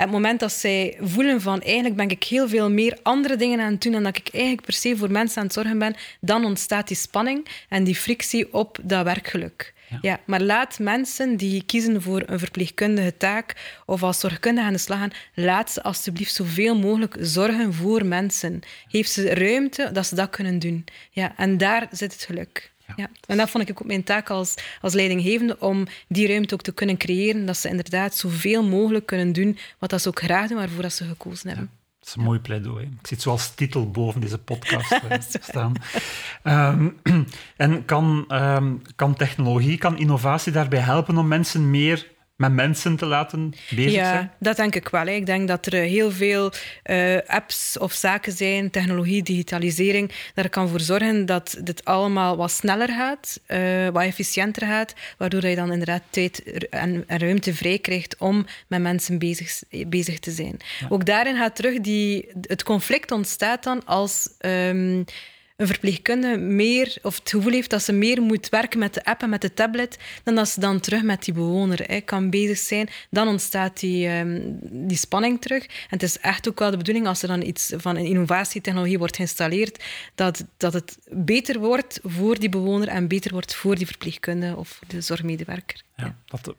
En 0.00 0.06
het 0.06 0.14
moment 0.14 0.40
dat 0.40 0.52
zij 0.52 0.96
voelen 1.00 1.40
van 1.40 1.60
eigenlijk 1.60 1.96
ben 1.96 2.08
ik 2.08 2.24
heel 2.24 2.48
veel 2.48 2.70
meer 2.70 2.98
andere 3.02 3.36
dingen 3.36 3.60
aan 3.60 3.72
het 3.72 3.82
doen 3.82 3.92
dan 3.92 4.02
dat 4.02 4.16
ik 4.16 4.28
eigenlijk 4.32 4.64
per 4.64 4.74
se 4.74 4.96
voor 4.96 5.10
mensen 5.10 5.38
aan 5.38 5.44
het 5.44 5.52
zorgen 5.52 5.78
ben, 5.78 5.96
dan 6.20 6.44
ontstaat 6.44 6.88
die 6.88 6.96
spanning 6.96 7.46
en 7.68 7.84
die 7.84 7.94
frictie 7.94 8.52
op 8.52 8.78
dat 8.82 9.04
werkgeluk. 9.04 9.74
Ja. 10.02 10.20
maar 10.26 10.40
laat 10.40 10.78
mensen 10.78 11.36
die 11.36 11.64
kiezen 11.64 12.02
voor 12.02 12.22
een 12.26 12.38
verpleegkundige 12.38 13.16
taak 13.16 13.80
of 13.86 14.02
als 14.02 14.20
zorgkundige 14.20 14.66
aan 14.66 14.72
de 14.72 14.78
slag 14.78 14.98
gaan, 14.98 15.12
laat 15.34 15.70
ze 15.70 15.82
alsjeblieft 15.82 16.34
zoveel 16.34 16.78
mogelijk 16.78 17.16
zorgen 17.20 17.74
voor 17.74 18.06
mensen. 18.06 18.60
Geef 18.88 19.06
ze 19.06 19.34
ruimte 19.34 19.90
dat 19.92 20.06
ze 20.06 20.14
dat 20.14 20.30
kunnen 20.30 20.58
doen. 20.58 20.84
Ja, 21.10 21.36
en 21.36 21.58
daar 21.58 21.88
zit 21.90 22.12
het 22.12 22.22
geluk. 22.22 22.69
Ja. 22.96 23.02
Ja. 23.02 23.10
En 23.26 23.36
dat 23.36 23.50
vond 23.50 23.68
ik 23.68 23.80
ook 23.80 23.86
mijn 23.86 24.04
taak 24.04 24.30
als, 24.30 24.54
als 24.80 24.92
leidinggevende, 24.92 25.56
om 25.58 25.86
die 26.08 26.26
ruimte 26.26 26.54
ook 26.54 26.62
te 26.62 26.72
kunnen 26.72 26.96
creëren, 26.96 27.46
dat 27.46 27.56
ze 27.56 27.68
inderdaad 27.68 28.14
zoveel 28.14 28.62
mogelijk 28.62 29.06
kunnen 29.06 29.32
doen 29.32 29.58
wat 29.78 29.90
dat 29.90 30.02
ze 30.02 30.08
ook 30.08 30.22
graag 30.22 30.48
doen, 30.48 30.58
waarvoor 30.58 30.82
dat 30.82 30.92
ze 30.92 31.04
gekozen 31.04 31.48
hebben. 31.48 31.70
Dat 31.98 32.08
is 32.08 32.14
een 32.14 32.22
mooi 32.22 32.38
pleidooi. 32.38 32.84
Ik 32.84 33.06
zie 33.06 33.16
het 33.16 33.20
zo 33.20 33.30
als 33.30 33.54
titel 33.54 33.90
boven 33.90 34.20
deze 34.20 34.38
podcast 34.38 34.92
eh, 35.08 35.18
staan. 35.20 35.72
Ehm, 36.42 36.88
en 37.56 37.84
kan, 37.84 38.24
ehm, 38.28 38.76
kan 38.96 39.14
technologie, 39.14 39.78
kan 39.78 39.98
innovatie 39.98 40.52
daarbij 40.52 40.80
helpen 40.80 41.18
om 41.18 41.28
mensen 41.28 41.70
meer 41.70 42.06
met 42.40 42.52
mensen 42.52 42.96
te 42.96 43.06
laten 43.06 43.54
bezig 43.70 43.92
ja, 43.92 44.12
zijn? 44.12 44.32
dat 44.38 44.56
denk 44.56 44.74
ik 44.74 44.88
wel. 44.88 45.06
hè. 45.06 45.10
Ik 45.12 45.26
denk 45.26 45.48
dat 45.48 45.66
er 45.66 45.74
eh, 45.74 45.80
heel 45.80 46.10
veel 46.10 46.52
eh, 46.82 47.16
apps 47.26 47.78
of 47.78 47.92
zaken 47.92 48.32
zijn, 48.32 48.70
technologie, 48.70 49.22
digitalisering, 49.22 50.08
dat 50.34 50.44
er 50.44 50.50
kan 50.50 50.68
voor 50.68 50.80
zorgen 50.80 51.26
dat 51.26 51.56
dit 51.62 51.84
allemaal 51.84 52.36
wat 52.36 52.50
sneller 52.50 52.88
gaat, 52.88 53.40
eh, 53.46 53.88
wat 53.88 54.02
efficiënter 54.02 54.66
gaat, 54.66 54.94
waardoor 55.18 55.46
je 55.46 55.56
dan 55.56 55.72
inderdaad 55.72 56.02
tijd 56.10 56.42
en, 56.68 57.04
en 57.06 57.18
ruimte 57.18 57.54
vrij 57.54 57.78
krijgt 57.78 58.16
om 58.18 58.46
met 58.66 58.80
mensen 58.80 59.18
bezig, 59.18 59.62
bezig 59.86 60.18
te 60.18 60.30
zijn. 60.30 60.56
Ook 60.88 61.06
daarin 61.06 61.36
gaat 61.36 61.56
terug 61.56 61.80
die, 61.80 62.28
het 62.42 62.62
conflict 62.62 63.10
ontstaat 63.10 63.62
dan 63.62 63.84
als... 63.84 64.28
ehm, 64.38 65.02
een 65.60 65.66
verpleegkundige 65.66 66.36
meer, 66.36 66.96
of 67.02 67.18
het 67.18 67.30
gevoel 67.30 67.52
heeft 67.52 67.70
dat 67.70 67.82
ze 67.82 67.92
meer 67.92 68.22
moet 68.22 68.48
werken 68.48 68.78
met 68.78 68.94
de 68.94 69.04
app 69.04 69.22
en 69.22 69.30
met 69.30 69.40
de 69.40 69.54
tablet, 69.54 69.98
dan 70.24 70.34
dat 70.34 70.48
ze 70.48 70.60
dan 70.60 70.80
terug 70.80 71.02
met 71.02 71.24
die 71.24 71.34
bewoner 71.34 71.84
hè, 71.86 72.00
kan 72.00 72.30
bezig 72.30 72.58
zijn. 72.58 72.88
Dan 73.10 73.28
ontstaat 73.28 73.80
die, 73.80 74.08
ehm, 74.08 74.40
die 74.62 74.96
spanning 74.96 75.40
terug. 75.40 75.64
En 75.64 75.70
het 75.88 76.02
is 76.02 76.18
echt 76.18 76.48
ook 76.48 76.58
wel 76.58 76.70
de 76.70 76.76
bedoeling, 76.76 77.06
als 77.06 77.22
er 77.22 77.28
dan 77.28 77.42
iets 77.42 77.72
van 77.76 77.96
een 77.96 78.04
innovatietechnologie 78.04 78.98
wordt 78.98 79.16
geïnstalleerd, 79.16 79.84
dat, 80.14 80.44
dat 80.56 80.72
het 80.72 80.98
beter 81.10 81.58
wordt 81.58 82.00
voor 82.02 82.38
die 82.38 82.48
bewoner 82.48 82.88
en 82.88 83.08
beter 83.08 83.32
wordt 83.32 83.54
voor 83.54 83.74
die 83.76 83.86
verpleegkundige 83.86 84.56
of 84.56 84.80
de 84.86 85.00
zorgmedewerker. 85.00 85.82
Ja, 85.96 86.16
dat 86.24 86.44
de 86.44 86.54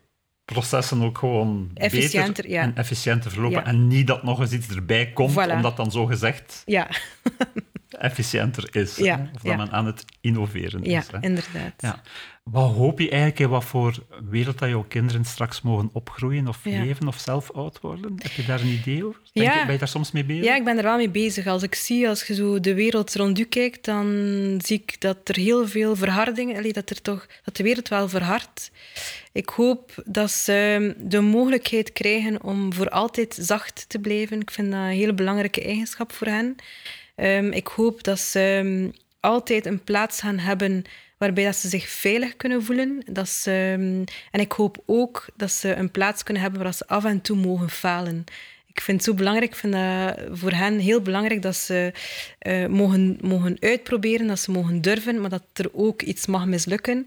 processen 0.46 1.04
ook 1.04 1.18
gewoon 1.18 1.72
Efficiënter, 1.74 2.34
beter 2.34 2.50
ja. 2.50 2.62
en 2.62 2.76
efficiënter 2.76 3.32
verlopen. 3.32 3.66
En 3.66 3.88
niet 3.88 4.08
dat 4.08 4.24
nog 4.24 4.40
eens 4.40 4.52
iets 4.52 4.68
erbij 4.68 5.12
komt, 5.14 5.32
Voilà. 5.32 5.52
omdat 5.52 5.78
dan 5.78 5.92
zo 5.92 6.06
gezegd 6.06 6.62
Ja, 6.66 6.90
efficiënter 8.02 8.76
is. 8.76 8.96
Ja? 8.96 9.30
Of 9.36 9.42
dat 9.42 9.52
ja. 9.52 9.58
men 9.58 9.72
aan 9.72 9.86
het 9.86 10.06
innoveren 10.22 10.84
ja 10.84 11.00
is. 11.00 11.08
Hè? 11.12 11.18
inderdaad. 11.22 11.74
Ja. 11.78 12.02
Wat 12.44 12.72
hoop 12.74 13.00
je 13.00 13.10
eigenlijk 13.10 13.40
in 13.40 13.50
wat 13.50 13.64
voor 13.64 13.94
wereld 14.30 14.60
dat 14.60 14.70
jouw 14.70 14.86
kinderen 14.88 15.26
straks 15.26 15.62
mogen 15.62 15.90
opgroeien 15.94 16.48
of 16.48 16.60
Ja. 16.64 16.84
leven 16.84 17.08
of 17.08 17.20
zelf 17.20 17.52
oud 17.52 17.80
worden? 17.82 18.16
Heb 18.18 18.32
je 18.32 18.46
daar 18.46 18.62
een 18.62 18.68
idee 18.68 19.06
over? 19.06 19.22
Denk 19.34 19.48
Ja. 19.48 19.60
je, 19.60 19.64
ben 19.64 19.74
je 19.74 19.80
daar 19.80 19.88
soms 19.88 20.12
mee 20.12 20.24
bezig? 20.26 20.44
Ja, 20.44 20.56
ik 20.56 20.64
ben 20.64 20.78
er 20.78 20.84
wel 20.84 20.98
mee 20.98 21.10
bezig. 21.10 21.48
Als 21.48 21.64
ik 21.64 21.76
zie, 21.76 22.10
als 22.10 22.24
je 22.24 22.34
zo 22.34 22.60
de 22.60 22.74
wereld 22.74 23.16
rond 23.16 23.40
u 23.40 23.44
kijkt, 23.44 23.86
dan 23.86 24.06
zie 24.64 24.82
ik 24.86 25.02
dat 25.02 25.18
er 25.24 25.36
heel 25.36 25.68
veel 25.68 25.96
verharding, 25.96 26.58
allee, 26.58 26.74
dat, 26.74 26.90
er 26.90 27.02
toch, 27.02 27.28
dat 27.44 27.56
de 27.56 27.64
wereld 27.64 27.88
wel 27.88 28.10
verhardt. 28.10 28.72
Ik 29.32 29.50
hoop 29.50 30.04
dat 30.06 30.32
ze 30.32 30.96
de 31.00 31.20
mogelijkheid 31.22 31.94
krijgen 31.94 32.44
om 32.44 32.74
voor 32.74 32.90
altijd 32.90 33.38
zacht 33.42 33.86
te 33.90 34.00
blijven. 34.00 34.42
Ik 34.42 34.52
vind 34.52 34.72
dat 34.72 34.80
een 34.80 34.86
hele 34.86 35.14
belangrijke 35.14 35.64
eigenschap 35.64 36.12
voor 36.12 36.28
hen. 36.28 36.56
Ehm, 37.16 37.52
ik 37.52 37.68
hoop 37.68 38.04
dat 38.04 38.20
ze 38.20 38.62
ehm, 38.64 38.90
altijd 39.20 39.66
een 39.66 39.84
plaats 39.84 40.20
gaan 40.20 40.38
hebben 40.40 40.84
waarbij 41.18 41.44
dat 41.44 41.56
ze 41.56 41.70
zich 41.70 41.90
veilig 41.90 42.36
kunnen 42.36 42.64
voelen. 42.64 43.04
Dat 43.06 43.30
ze, 43.30 43.52
ehm, 43.52 44.04
en 44.32 44.40
ik 44.40 44.52
hoop 44.52 44.84
ook 44.86 45.26
dat 45.36 45.52
ze 45.52 45.76
een 45.76 45.92
plaats 45.92 46.24
kunnen 46.24 46.44
hebben 46.44 46.64
waar 46.64 46.74
ze 46.74 46.88
af 46.88 47.06
en 47.06 47.22
toe 47.22 47.38
mogen 47.38 47.70
falen. 47.70 48.24
Ik 48.68 48.82
vind 48.82 48.98
het 48.98 49.06
zo 49.06 49.14
belangrijk, 49.14 49.52
ik 49.52 49.58
vind 49.58 49.76
voor 50.32 50.52
hen 50.52 50.80
heel 50.80 51.02
belangrijk 51.02 51.42
dat 51.42 51.56
ze 51.56 51.92
eh, 52.40 52.66
mogen, 52.66 53.18
mogen 53.22 53.58
uitproberen, 53.60 54.28
dat 54.28 54.40
ze 54.40 54.52
mogen 54.52 54.82
durven, 54.82 55.22
maar 55.22 55.30
dat 55.30 55.44
er 55.54 55.70
ook 55.74 56.02
iets 56.02 56.26
mag 56.26 56.46
mislukken. 56.46 57.04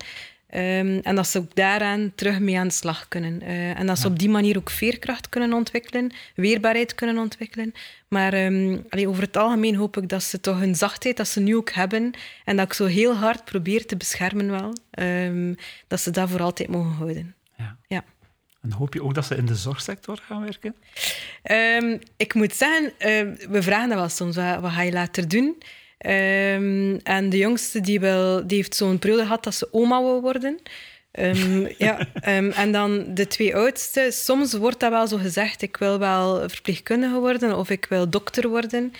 Ehm, 0.55 0.99
en 1.03 1.15
dat 1.15 1.27
ze 1.27 1.39
ook 1.39 1.55
daaraan 1.55 2.13
terug 2.15 2.39
mee 2.39 2.59
aan 2.59 2.67
de 2.67 2.73
slag 2.73 3.09
kunnen. 3.09 3.43
Eh, 3.43 3.79
en 3.79 3.87
dat 3.87 3.99
ze 3.99 4.07
op 4.07 4.19
die 4.19 4.29
manier 4.29 4.57
ook 4.57 4.71
veerkracht 4.71 5.29
kunnen 5.29 5.53
ontwikkelen, 5.53 6.13
weerbaarheid 6.35 6.95
kunnen 6.95 7.19
ontwikkelen. 7.19 7.75
Maar 8.09 8.33
ehm, 8.33 8.79
allee, 8.89 9.09
over 9.09 9.23
het 9.23 9.37
algemeen 9.37 9.75
hoop 9.75 9.97
ik 9.97 10.09
dat 10.09 10.23
ze 10.23 10.41
toch 10.41 10.59
hun 10.59 10.75
zachtheid, 10.75 11.17
dat 11.17 11.29
ze 11.29 11.41
nu 11.41 11.57
ook 11.57 11.71
hebben, 11.71 12.11
en 12.45 12.57
dat 12.57 12.67
ik 12.67 12.73
zo 12.73 12.85
heel 12.85 13.15
hard 13.15 13.45
probeer 13.45 13.87
te 13.87 13.97
beschermen 13.97 14.51
wel, 14.51 14.73
ehm, 14.91 15.55
dat 15.89 16.01
ze 16.01 16.11
dat 16.11 16.31
voor 16.31 16.43
altijd 16.43 16.69
mogen 16.69 16.93
houden. 16.93 17.35
Ja. 17.57 17.77
Ja. 17.87 18.05
En 18.63 18.73
hoop 18.73 18.95
je 18.95 19.03
ook 19.03 19.15
dat 19.15 19.25
ze 19.25 19.37
in 19.37 19.47
de 19.47 19.55
zorgsector 19.55 20.19
gaan 20.27 20.43
werken? 20.43 20.75
Ik 22.17 22.35
moet 22.35 22.55
zeggen, 22.55 22.93
ehm, 22.99 23.51
we 23.51 23.63
vragen 23.63 23.89
dat 23.89 23.99
wel 23.99 24.09
soms, 24.09 24.37
wat, 24.37 24.61
wat 24.61 24.73
ga 24.73 24.83
je 24.83 24.93
later 24.93 25.29
doen? 25.29 25.57
Ehm, 26.05 26.97
en 27.03 27.29
de 27.31 27.37
jongste 27.37 27.81
die, 27.81 28.01
wel, 28.01 28.47
die 28.47 28.57
heeft 28.57 28.75
zo'n 28.75 28.99
periode 28.99 29.23
gehad 29.23 29.45
dat 29.45 29.55
ze 29.55 29.69
oma 29.73 30.03
wil 30.03 30.21
worden. 30.21 30.59
Ehm, 31.11 31.67
ja, 31.87 32.09
ehm, 32.21 32.51
en 32.51 32.73
dan 32.73 33.15
de 33.15 33.27
twee 33.27 33.57
oudste, 33.57 34.09
soms 34.11 34.53
wordt 34.53 34.81
dat 34.81 34.91
wel 34.91 35.07
zo 35.07 35.17
gezegd, 35.17 35.63
ik 35.63 35.77
wil 35.77 35.99
wel 35.99 36.49
verpleegkundige 36.49 37.19
worden 37.19 37.57
of 37.59 37.71
ik 37.71 37.87
wil 37.89 38.11
dokter 38.11 38.49
worden. 38.49 38.93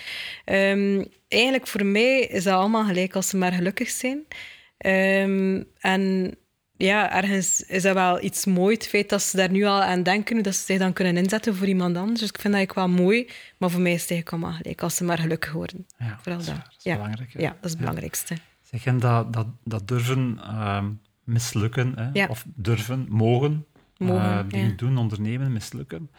Eigenlijk 1.27 1.67
voor 1.67 1.85
mij 1.85 2.19
is 2.19 2.43
dat 2.43 2.53
allemaal 2.53 2.85
gelijk 2.85 3.15
als 3.15 3.29
ze 3.29 3.37
maar 3.37 3.53
gelukkig 3.53 3.89
zijn. 3.89 4.25
En 5.79 6.37
ja, 6.77 7.11
ergens 7.15 7.63
is 7.63 7.81
dat 7.81 7.93
wel 7.93 8.23
iets 8.23 8.45
moois, 8.45 8.73
het 8.77 8.87
feit 8.87 9.09
dat 9.09 9.21
ze 9.21 9.37
daar 9.37 9.51
nu 9.51 9.63
al 9.63 9.81
aan 9.81 10.03
denken, 10.03 10.43
dat 10.43 10.55
ze 10.55 10.63
zich 10.65 10.77
dan 10.77 10.93
kunnen 10.93 11.17
inzetten 11.17 11.55
voor 11.55 11.67
iemand 11.67 11.97
anders. 11.97 12.19
Dus 12.19 12.29
ik 12.29 12.39
vind 12.39 12.53
dat 12.53 12.61
ik 12.63 12.73
wel 12.73 12.89
mooi, 12.89 13.29
maar 13.57 13.69
voor 13.69 13.81
mij 13.81 13.93
is 13.93 14.01
het 14.01 14.11
eigenlijk 14.11 14.43
allemaal 14.43 14.61
gelijk, 14.61 14.81
als 14.81 14.95
ze 14.95 15.03
maar 15.03 15.17
gelukkig 15.17 15.51
worden. 15.51 15.85
Ja, 15.97 16.17
Vooral 16.21 16.37
dat 16.37 16.41
is, 16.41 16.45
dat. 16.45 16.55
waar. 16.55 16.63
Dat 16.69 16.75
is 16.77 16.83
Ja. 16.83 16.95
belangrijk. 16.95 17.33
hè? 17.33 17.41
Ja, 17.41 17.47
dat 17.49 17.63
is 17.63 17.69
het 17.69 17.79
belangrijkste. 17.79 18.35
Zeg, 18.61 18.85
en 18.85 18.99
dat, 18.99 19.33
dat, 19.33 19.47
dat 19.63 19.87
durven 19.87 20.39
ehm, 20.41 20.85
mislukken, 21.23 21.93
hè? 21.95 22.09
Ja. 22.13 22.27
of 22.27 22.45
durven, 22.55 23.05
mogen, 23.09 23.65
Mogen, 23.97 24.23
eh, 24.39 24.39
dingen 24.47 24.77
doen, 24.77 24.97
ondernemen, 24.97 25.53
mislukken. 25.53 26.09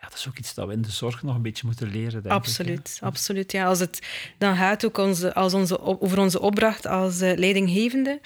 Ja, 0.00 0.08
dat 0.08 0.14
is 0.18 0.28
ook 0.28 0.38
iets 0.38 0.54
dat 0.54 0.66
we 0.66 0.72
in 0.72 0.82
de 0.82 0.90
zorg 0.90 1.22
nog 1.22 1.34
een 1.34 1.42
beetje 1.42 1.66
moeten 1.66 1.88
leren, 1.90 2.10
denk 2.10 2.24
ik, 2.24 2.30
hè. 2.30 2.36
Absoluut, 2.36 2.98
absoluut. 3.02 3.52
Ja, 3.52 3.64
als 3.66 3.78
het 3.78 4.06
dan 4.38 4.56
gaat 4.56 4.84
ook 4.84 4.98
onze, 4.98 5.34
als 5.34 5.54
onze, 5.54 6.00
over 6.00 6.18
onze 6.18 6.40
opdracht 6.40 6.86
als 6.86 7.20
eh, 7.20 7.36
leidinggevende. 7.38 8.20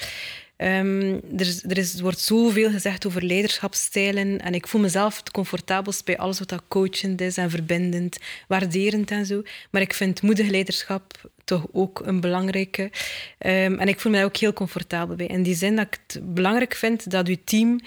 Ehm, 0.63 1.19
er, 1.37 1.47
is, 1.47 1.65
er 1.65 1.79
is, 1.79 2.01
wordt 2.01 2.19
zoveel 2.19 2.71
gezegd 2.71 3.07
over 3.07 3.25
leiderschapsstijlen 3.25 4.41
en 4.41 4.55
ik 4.55 4.67
voel 4.67 4.81
mezelf 4.81 5.17
het 5.17 5.31
comfortabelst 5.31 6.05
bij 6.05 6.19
alles 6.19 6.39
wat 6.39 6.49
dat 6.49 6.63
coachend 6.69 7.21
is 7.21 7.37
en 7.37 7.51
verbindend, 7.51 8.19
waarderend 8.49 9.11
en 9.11 9.27
zo. 9.27 9.43
Maar 9.71 9.83
ik 9.83 9.95
vind 9.95 10.23
moedig 10.23 10.49
leiderschap 10.49 11.31
toch 11.45 11.67
ook 11.73 12.03
een 12.05 12.21
belangrijke. 12.21 12.91
Ehm, 13.39 13.75
en 13.75 13.89
ik 13.89 14.01
voel 14.01 14.13
me 14.13 14.19
daar 14.19 14.27
ook 14.27 14.37
heel 14.37 14.53
comfortabel 14.53 15.17
bij. 15.17 15.27
In 15.27 15.43
die 15.43 15.55
zin 15.55 15.77
dat 15.77 15.87
ik 15.87 15.99
het 16.07 16.35
belangrijk 16.35 16.75
vind 16.75 17.11
dat 17.11 17.29
uw 17.29 17.37
team 17.45 17.81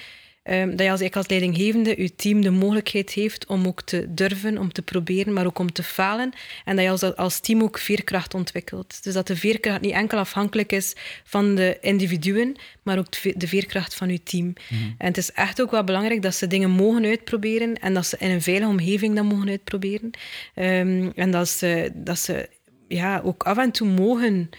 Ehm, 0.45 0.69
dat 0.69 0.79
je 0.85 0.91
als, 0.91 1.01
ik 1.01 1.15
als 1.15 1.27
leidinggevende 1.27 2.01
je 2.01 2.15
team 2.15 2.41
de 2.41 2.49
mogelijkheid 2.49 3.11
heeft 3.11 3.45
om 3.45 3.67
ook 3.67 3.81
te 3.81 4.05
durven, 4.09 4.57
om 4.57 4.71
te 4.71 4.81
proberen, 4.81 5.33
maar 5.33 5.45
ook 5.45 5.59
om 5.59 5.71
te 5.71 5.83
falen. 5.83 6.31
En 6.65 6.75
dat 6.75 6.85
je 6.85 6.91
als, 6.91 7.15
als 7.15 7.39
team 7.39 7.61
ook 7.61 7.77
veerkracht 7.77 8.33
ontwikkelt. 8.33 9.03
Dus 9.03 9.13
dat 9.13 9.27
de 9.27 9.35
veerkracht 9.35 9.81
niet 9.81 9.91
enkel 9.91 10.17
afhankelijk 10.17 10.71
is 10.71 10.93
van 11.23 11.55
de 11.55 11.77
individuen, 11.81 12.55
maar 12.83 12.97
ook 12.97 13.11
de 13.11 13.19
ve- 13.19 13.33
de 13.37 13.47
veerkracht 13.47 13.95
van 13.95 14.09
je 14.09 14.23
team. 14.23 14.53
En 14.97 15.07
het 15.07 15.17
is 15.17 15.31
echt 15.31 15.61
ook 15.61 15.71
wel 15.71 15.83
belangrijk 15.83 16.21
dat 16.21 16.35
ze 16.35 16.47
dingen 16.47 16.69
mogen 16.69 17.05
uitproberen 17.05 17.75
en 17.79 17.93
dat 17.93 18.05
ze 18.05 18.15
in 18.19 18.29
een 18.29 18.41
veilige 18.41 18.69
omgeving 18.71 19.15
dat 19.15 19.25
mogen 19.25 19.49
uitproberen. 19.49 20.11
Ehm, 20.55 21.09
en 21.15 21.31
dat 21.31 21.49
ze, 21.49 21.91
dat 21.93 22.19
ze 22.19 22.49
ja, 22.87 23.21
ook 23.23 23.43
af 23.43 23.57
en 23.57 23.71
toe 23.71 23.87
mogen 23.87 24.49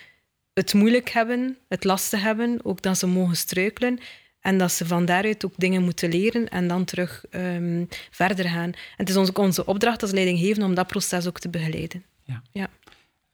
het 0.52 0.74
moeilijk 0.74 1.08
hebben, 1.08 1.56
het 1.68 1.84
lastig 1.84 2.22
hebben, 2.22 2.58
ook 2.62 2.82
dat 2.82 2.98
ze 2.98 3.06
mogen 3.06 3.36
struikelen. 3.36 3.98
En 4.46 4.58
dat 4.58 4.72
ze 4.72 4.86
van 4.86 5.04
daaruit 5.04 5.44
ook 5.44 5.52
dingen 5.56 5.82
moeten 5.82 6.08
leren 6.10 6.48
en 6.48 6.68
dan 6.68 6.84
terug 6.84 7.24
ehm, 7.30 7.84
verder 8.10 8.48
gaan. 8.48 8.72
En 8.72 8.76
het 8.96 9.08
is 9.08 9.16
onze, 9.16 9.32
onze 9.34 9.64
opdracht 9.66 10.02
als 10.02 10.10
leidinggeven 10.10 10.62
om 10.62 10.74
dat 10.74 10.86
proces 10.86 11.26
ook 11.26 11.38
te 11.38 11.48
begeleiden. 11.48 12.04
Ja. 12.24 12.42
ja. 12.52 12.68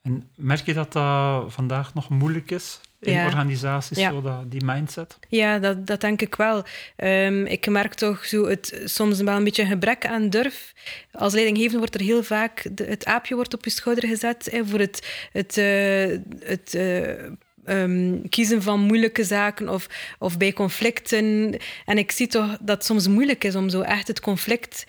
En 0.02 0.28
merk 0.36 0.66
je 0.66 0.74
dat 0.74 0.92
dat 0.92 1.52
vandaag 1.52 1.94
nog 1.94 2.08
moeilijk 2.08 2.50
is 2.50 2.80
in 3.00 3.12
Ja. 3.12 3.24
organisaties, 3.24 3.98
Ja. 3.98 4.10
zo 4.10 4.20
dat, 4.22 4.50
die 4.50 4.64
mindset? 4.64 5.18
Ja, 5.28 5.58
dat, 5.58 5.86
dat 5.86 6.00
denk 6.00 6.22
ik 6.22 6.34
wel. 6.34 6.64
Ehm, 6.96 7.44
ik 7.44 7.66
merk 7.66 7.94
toch 7.94 8.24
zo 8.24 8.46
het, 8.46 8.80
soms 8.84 9.20
wel 9.20 9.36
een 9.36 9.44
beetje 9.44 9.62
een 9.62 9.68
gebrek 9.68 10.06
aan 10.06 10.30
durf. 10.30 10.72
Als 11.12 11.32
leidinggevende 11.32 11.78
wordt 11.78 11.94
er 11.94 12.00
heel 12.00 12.22
vaak 12.22 12.66
de- 12.72 12.84
het 12.84 13.04
aapje 13.04 13.34
wordt 13.34 13.54
op 13.54 13.64
je 13.64 13.70
schouder 13.70 14.08
gezet 14.08 14.60
voor 14.64 14.78
het, 14.78 15.28
het, 15.32 15.56
eh, 15.58 16.18
het 16.48 16.74
eh, 16.74 17.30
ehm, 17.64 18.28
kiezen 18.28 18.62
van 18.62 18.80
moeilijke 18.80 19.24
zaken 19.24 19.68
of, 19.68 19.86
of 20.18 20.36
bij 20.36 20.52
conflicten. 20.52 21.56
En 21.84 21.98
ik 21.98 22.10
zie 22.10 22.26
toch 22.26 22.58
dat 22.60 22.76
het 22.76 22.84
soms 22.84 23.08
moeilijk 23.08 23.44
is 23.44 23.54
om 23.54 23.68
zo 23.68 23.80
echt 23.80 24.08
het 24.08 24.20
conflict 24.20 24.84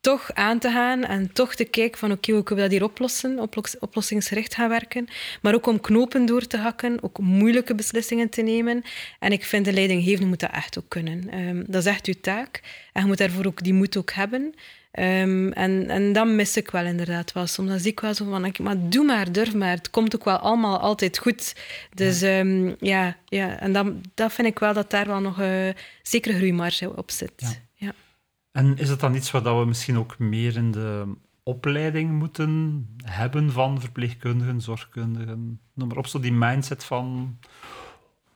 toch 0.00 0.32
aan 0.34 0.58
te 0.58 0.70
gaan 0.70 1.04
en 1.04 1.32
toch 1.32 1.54
te 1.54 1.64
kijken 1.64 1.98
van 1.98 2.12
oké, 2.12 2.32
hoe 2.32 2.42
kunnen 2.42 2.64
we 2.64 2.70
dat 2.70 2.80
hier 2.80 2.88
oplossen, 2.88 3.38
oplos- 3.38 3.78
oplossingsgericht 3.78 4.54
gaan 4.54 4.68
werken, 4.68 5.06
maar 5.42 5.54
ook 5.54 5.66
om 5.66 5.80
knopen 5.80 6.26
door 6.26 6.46
te 6.46 6.56
hakken, 6.56 7.02
ook 7.02 7.18
moeilijke 7.18 7.74
beslissingen 7.74 8.28
te 8.28 8.42
nemen. 8.42 8.82
En 9.18 9.32
ik 9.32 9.44
vind 9.44 9.64
de 9.64 9.72
leidinggevende 9.72 10.26
moet 10.26 10.40
dat 10.40 10.50
echt 10.50 10.78
ook 10.78 10.88
kunnen. 10.88 11.30
Ehm, 11.30 11.62
dat 11.66 11.82
is 11.82 11.90
echt 11.90 12.06
uw 12.06 12.20
taak 12.20 12.60
en 12.92 13.02
je 13.02 13.08
moet 13.08 13.18
daarvoor 13.18 13.46
ook 13.46 13.62
die 13.62 13.74
moed 13.74 13.96
ook 13.96 14.10
hebben. 14.12 14.54
Ehm, 14.98 15.48
en, 15.48 15.88
en 15.88 16.12
dat 16.12 16.26
mis 16.26 16.56
ik 16.56 16.70
wel 16.70 16.84
inderdaad 16.84 17.32
wel. 17.32 17.46
Soms 17.46 17.68
dan 17.68 17.78
zie 17.78 17.90
ik 17.90 18.00
wel 18.00 18.14
zo 18.14 18.30
van, 18.30 18.52
maar 18.62 18.88
doe 18.88 19.04
maar, 19.04 19.32
durf 19.32 19.54
maar. 19.54 19.70
Het 19.70 19.90
komt 19.90 20.14
ook 20.14 20.24
wel 20.24 20.36
allemaal 20.36 20.78
altijd 20.78 21.18
goed. 21.18 21.56
Dus 21.94 22.20
ja, 22.20 22.44
ja, 22.78 23.16
ja. 23.24 23.60
en 23.60 23.72
dat, 23.72 23.86
dat 24.14 24.32
vind 24.32 24.48
ik 24.48 24.58
wel 24.58 24.72
dat 24.72 24.90
daar 24.90 25.06
wel 25.06 25.20
nog 25.20 25.38
een 25.38 25.74
zekere 26.02 26.36
groeimarge 26.36 26.96
op 26.96 27.10
zit. 27.10 27.32
Ja. 27.36 27.52
Ja. 27.74 27.92
En 28.52 28.76
is 28.76 28.88
het 28.88 29.00
dan 29.00 29.14
iets 29.14 29.30
wat 29.30 29.42
we 29.42 29.64
misschien 29.66 29.98
ook 29.98 30.18
meer 30.18 30.56
in 30.56 30.70
de 30.70 31.14
opleiding 31.42 32.10
moeten 32.10 32.86
hebben 33.04 33.52
van 33.52 33.80
verpleegkundigen, 33.80 34.60
zorgkundigen? 34.60 35.60
Noem 35.74 35.88
maar 35.88 35.96
op, 35.96 36.06
zo 36.06 36.20
die 36.20 36.32
mindset 36.32 36.84
van 36.84 37.38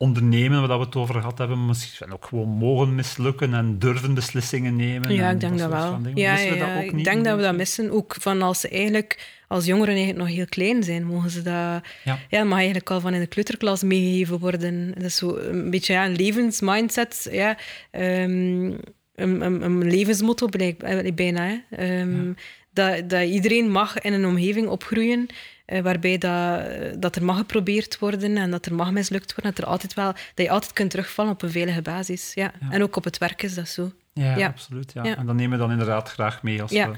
ondernemen, 0.02 0.68
waar 0.68 0.78
we 0.78 0.84
het 0.84 0.96
over 0.96 1.14
gehad 1.14 1.38
hebben, 1.38 1.66
misschien 1.66 2.12
ook 2.12 2.24
gewoon 2.24 2.48
mogen 2.48 2.94
mislukken 2.94 3.54
en 3.54 3.78
durven 3.78 4.14
beslissingen 4.14 4.76
nemen. 4.76 5.14
Ja, 5.14 5.30
ik 5.30 5.40
denk 5.40 5.58
dat 5.58 5.70
wel. 5.70 5.98
Ja, 6.14 6.34
we 6.36 6.42
ja, 6.42 6.66
dat 6.66 6.76
ook 6.76 6.82
ik 6.82 6.92
niet 6.92 7.04
denk 7.04 7.16
een 7.16 7.22
dat 7.22 7.36
we 7.36 7.42
dat 7.42 7.56
missen. 7.56 7.90
Ook 7.90 8.16
van 8.18 8.42
als 8.42 8.60
ze 8.60 8.68
eigenlijk 8.68 9.40
als 9.48 9.64
jongeren 9.64 9.94
eigenlijk 9.94 10.18
nog 10.18 10.36
heel 10.36 10.46
klein 10.48 10.82
zijn, 10.82 11.04
mogen 11.04 11.30
ze 11.30 11.42
dat... 11.42 11.82
Ja. 12.04 12.18
Ja, 12.28 12.44
mag 12.44 12.56
eigenlijk 12.56 12.90
al 12.90 13.00
van 13.00 13.14
in 13.14 13.20
de 13.20 13.26
kleuterklas 13.26 13.82
meegegeven 13.82 14.38
worden. 14.38 14.92
Dat 14.94 15.02
is 15.02 15.16
zo 15.16 15.36
een 15.36 15.70
beetje 15.70 15.92
ja, 15.92 16.04
een 16.04 16.16
levensmindset. 16.16 17.28
Ja, 17.30 17.56
ehm, 17.90 18.72
een, 19.14 19.40
een, 19.40 19.62
een 19.62 19.90
levensmotto 19.90 20.46
blijk- 20.46 20.82
eh, 20.82 21.14
bijna. 21.14 21.46
Hè. 21.46 21.76
Ehm, 21.76 22.32
dat, 22.72 23.08
dat 23.08 23.22
iedereen 23.28 23.70
mag 23.70 23.98
in 23.98 24.12
een 24.12 24.26
omgeving 24.26 24.68
opgroeien 24.68 25.26
eh, 25.66 25.82
waarbij 25.82 26.18
dat, 26.18 26.62
dat 27.02 27.16
er 27.16 27.24
mag 27.24 27.36
geprobeerd 27.36 27.98
worden 27.98 28.36
en 28.36 28.50
dat 28.50 28.66
er 28.66 28.74
mag 28.74 28.90
mislukt 28.90 29.34
worden. 29.34 29.54
Dat, 29.54 29.64
er 29.64 29.70
altijd 29.70 29.94
wel, 29.94 30.12
dat 30.12 30.46
je 30.46 30.50
altijd 30.50 30.72
kunt 30.72 30.90
terugvallen 30.90 31.32
op 31.32 31.42
een 31.42 31.50
veilige 31.50 31.82
basis. 31.82 32.34
Ja. 32.34 32.52
Ja. 32.60 32.70
En 32.70 32.82
ook 32.82 32.96
op 32.96 33.04
het 33.04 33.18
werk 33.18 33.42
is 33.42 33.54
dat 33.54 33.68
zo. 33.68 33.92
Ja, 34.12 34.36
Ja. 34.36 34.46
absoluut. 34.46 34.92
Ja. 34.92 35.04
Ja. 35.04 35.16
En 35.16 35.26
dat 35.26 35.34
nemen 35.34 35.50
we 35.58 35.58
dan 35.64 35.70
inderdaad 35.70 36.08
graag 36.10 36.42
mee 36.42 36.62
als 36.62 36.70
Ja. 36.70 36.90
we 36.90 36.96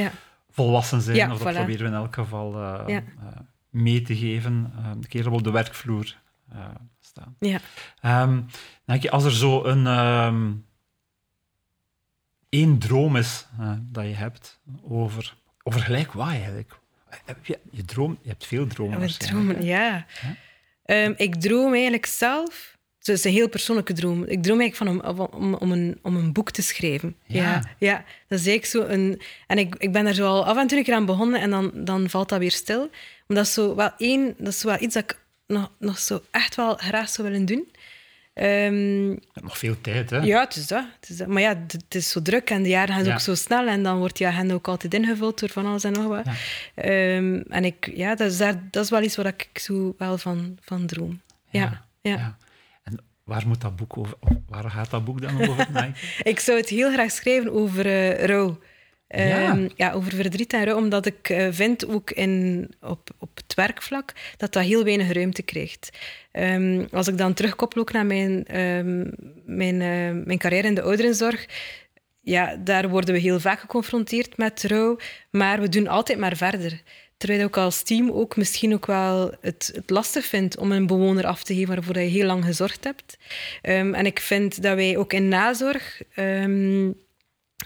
Ja. 0.00 0.10
volwassen 0.50 1.00
zijn. 1.00 1.32
Of 1.32 1.38
dat 1.38 1.52
voilà. 1.52 1.56
proberen 1.56 1.82
we 1.82 1.88
in 1.96 2.02
elk 2.02 2.14
geval 2.14 2.54
eh, 2.54 2.96
eh, 2.96 3.02
mee 3.70 4.02
te 4.02 4.16
geven. 4.16 4.72
een 4.84 5.08
keer 5.08 5.30
op 5.30 5.44
de 5.44 5.50
werkvloer 5.50 6.16
staan. 7.00 7.36
Ja. 7.40 7.58
Ehm, 8.00 8.40
denk 8.84 9.02
je, 9.02 9.10
als 9.10 9.24
er 9.24 9.32
zo 9.32 9.64
een 9.64 9.86
ehm, 9.86 10.52
één 12.56 12.78
droom 12.78 13.16
is 13.16 13.46
eh, 13.58 13.72
dat 13.80 14.04
je 14.04 14.14
hebt 14.14 14.58
over, 14.88 15.36
over 15.62 15.80
gelijk 15.80 16.12
wat 16.12 16.28
eigenlijk? 16.28 16.78
Heb 17.24 17.46
je, 17.46 17.58
je, 17.70 17.84
droom, 17.84 18.18
je 18.22 18.28
hebt 18.28 18.46
veel 18.46 18.66
dromen. 18.66 18.98
Waarschijnlijk, 18.98 19.46
dromen, 19.46 19.64
ja. 19.64 20.06
Ja? 20.22 20.36
Ehm, 20.84 21.12
ik 21.16 21.34
droom 21.34 21.72
eigenlijk 21.72 22.06
zelf... 22.06 22.74
Het 22.98 23.08
is 23.16 23.24
een 23.24 23.32
heel 23.32 23.48
persoonlijke 23.48 23.92
droom. 23.92 24.24
Ik 24.24 24.42
droom 24.42 24.60
eigenlijk 24.60 25.00
van 25.02 25.10
om, 25.10 25.20
om, 25.20 25.54
om, 25.54 25.72
een, 25.72 25.98
om 26.02 26.16
een 26.16 26.32
boek 26.32 26.50
te 26.50 26.62
schrijven. 26.62 27.16
Ja. 27.26 27.42
ja, 27.42 27.62
ja. 27.78 28.04
Dat 28.28 28.38
is 28.38 28.46
eigenlijk 28.46 28.66
zo 28.66 28.94
een... 28.94 29.20
En 29.46 29.58
ik, 29.58 29.74
ik 29.74 29.92
ben 29.92 30.04
daar 30.04 30.14
zo 30.14 30.26
al 30.26 30.46
af 30.46 30.56
en 30.56 30.66
toe 30.66 30.78
een 30.78 30.84
keer 30.84 30.94
aan 30.94 31.06
begonnen 31.06 31.40
en 31.40 31.50
dan, 31.50 31.70
dan 31.74 32.10
valt 32.10 32.28
dat 32.28 32.38
weer 32.38 32.52
stil. 32.52 32.90
Maar 33.26 33.36
dat 33.36 33.46
is 33.46 33.52
zo 33.52 33.74
wel 33.74 33.90
één... 33.96 34.34
Dat 34.38 34.52
is 34.52 34.62
wel 34.62 34.80
iets 34.80 34.94
dat 34.94 35.02
ik 35.02 35.18
nog, 35.46 35.70
nog 35.78 35.98
zo 35.98 36.22
echt 36.30 36.54
wel 36.54 36.74
graag 36.74 37.08
zou 37.08 37.28
willen 37.28 37.46
doen. 37.46 37.68
Je 38.40 39.18
hebt 39.32 39.44
nog 39.44 39.58
veel 39.58 39.80
tijd, 39.80 40.10
hè? 40.10 40.18
ja, 40.18 40.40
het 40.40 40.56
is 40.56 40.66
dat. 40.66 40.84
Het 41.00 41.08
is 41.08 41.16
dat. 41.16 41.28
Maar 41.28 41.42
ja, 41.42 41.64
het, 41.66 41.94
is 41.94 42.10
zo 42.10 42.22
druk 42.22 42.50
en 42.50 42.62
de 42.62 42.68
jaren 42.68 42.94
gaan 42.94 43.04
Ja. 43.04 43.12
ook 43.12 43.20
zo 43.20 43.34
snel. 43.34 43.66
En 43.66 43.82
dan 43.82 43.98
wordt 43.98 44.16
die 44.16 44.26
agenda 44.26 44.54
ook 44.54 44.68
altijd 44.68 44.94
ingevuld 44.94 45.40
door 45.40 45.48
van 45.48 45.66
alles 45.66 45.84
en 45.84 45.92
nog 45.92 46.06
wat. 46.06 46.24
Ja. 46.24 46.32
Ehm, 46.74 47.40
en 47.48 47.64
ik, 47.64 47.90
ja, 47.94 48.14
dat 48.14 48.30
is, 48.30 48.36
daar, 48.36 48.62
dat 48.70 48.84
is 48.84 48.90
wel 48.90 49.02
iets 49.02 49.16
waar 49.16 49.26
ik 49.26 49.48
zo 49.52 49.94
wel 49.98 50.18
van, 50.18 50.58
van 50.60 50.86
droom. 50.86 51.20
Ja, 51.50 51.84
ja. 52.00 52.36
En 52.82 52.98
waar 53.24 53.46
moet 53.46 53.60
dat 53.60 53.76
boek 53.76 53.96
over? 53.96 54.16
Waar 54.48 54.70
gaat 54.70 54.90
dat 54.90 55.04
boek 55.04 55.20
dan 55.20 55.48
over? 55.48 55.68
Ik 56.22 56.40
zou 56.40 56.58
het 56.58 56.68
heel 56.68 56.92
graag 56.92 57.10
schrijven 57.10 57.52
over 57.52 57.86
eh, 57.86 58.24
rouw. 58.24 58.58
Ja. 59.08 59.50
Ehm, 59.50 59.68
ja, 59.76 59.92
over 59.92 60.12
verdriet 60.14 60.52
en 60.52 60.64
rouw, 60.64 60.76
omdat 60.76 61.06
ik 61.06 61.28
eh, 61.28 61.48
vind 61.50 61.86
ook 61.88 62.10
in, 62.10 62.68
op, 62.80 63.10
op 63.18 63.30
het 63.34 63.54
werkvlak 63.54 64.12
dat 64.36 64.52
dat 64.52 64.64
heel 64.64 64.84
weinig 64.84 65.12
ruimte 65.12 65.42
krijgt. 65.42 65.98
Ehm, 66.32 66.84
als 66.90 67.08
ik 67.08 67.18
dan 67.18 67.34
terugkoppel 67.34 67.80
ook 67.80 67.92
naar 67.92 68.06
mijn, 68.06 68.44
ehm, 68.44 69.10
mijn, 69.44 69.80
eh, 69.80 70.24
mijn 70.26 70.38
carrière 70.38 70.66
in 70.66 70.74
de 70.74 70.82
ouderenzorg, 70.82 71.46
ja, 72.20 72.56
daar 72.56 72.88
worden 72.88 73.14
we 73.14 73.20
heel 73.20 73.40
vaak 73.40 73.60
geconfronteerd 73.60 74.36
met 74.36 74.62
rouw, 74.62 74.98
maar 75.30 75.60
we 75.60 75.68
doen 75.68 75.88
altijd 75.88 76.18
maar 76.18 76.36
verder. 76.36 76.82
Terwijl 77.16 77.40
je 77.40 77.46
ook 77.46 77.56
als 77.56 77.82
team 77.82 78.10
ook 78.10 78.36
misschien 78.36 78.74
ook 78.74 78.86
wel 78.86 79.34
het, 79.40 79.70
het 79.74 79.90
lastig 79.90 80.24
vindt 80.24 80.56
om 80.56 80.72
een 80.72 80.86
bewoner 80.86 81.26
af 81.26 81.44
te 81.44 81.54
geven 81.54 81.74
waarvoor 81.74 81.98
je 81.98 82.08
heel 82.08 82.26
lang 82.26 82.44
gezorgd 82.44 82.84
hebt. 82.84 83.16
En 83.62 84.06
ik 84.06 84.20
vind 84.20 84.62
dat 84.62 84.74
wij 84.74 84.96
ook 84.96 85.12
in 85.12 85.28
nazorg, 85.28 86.02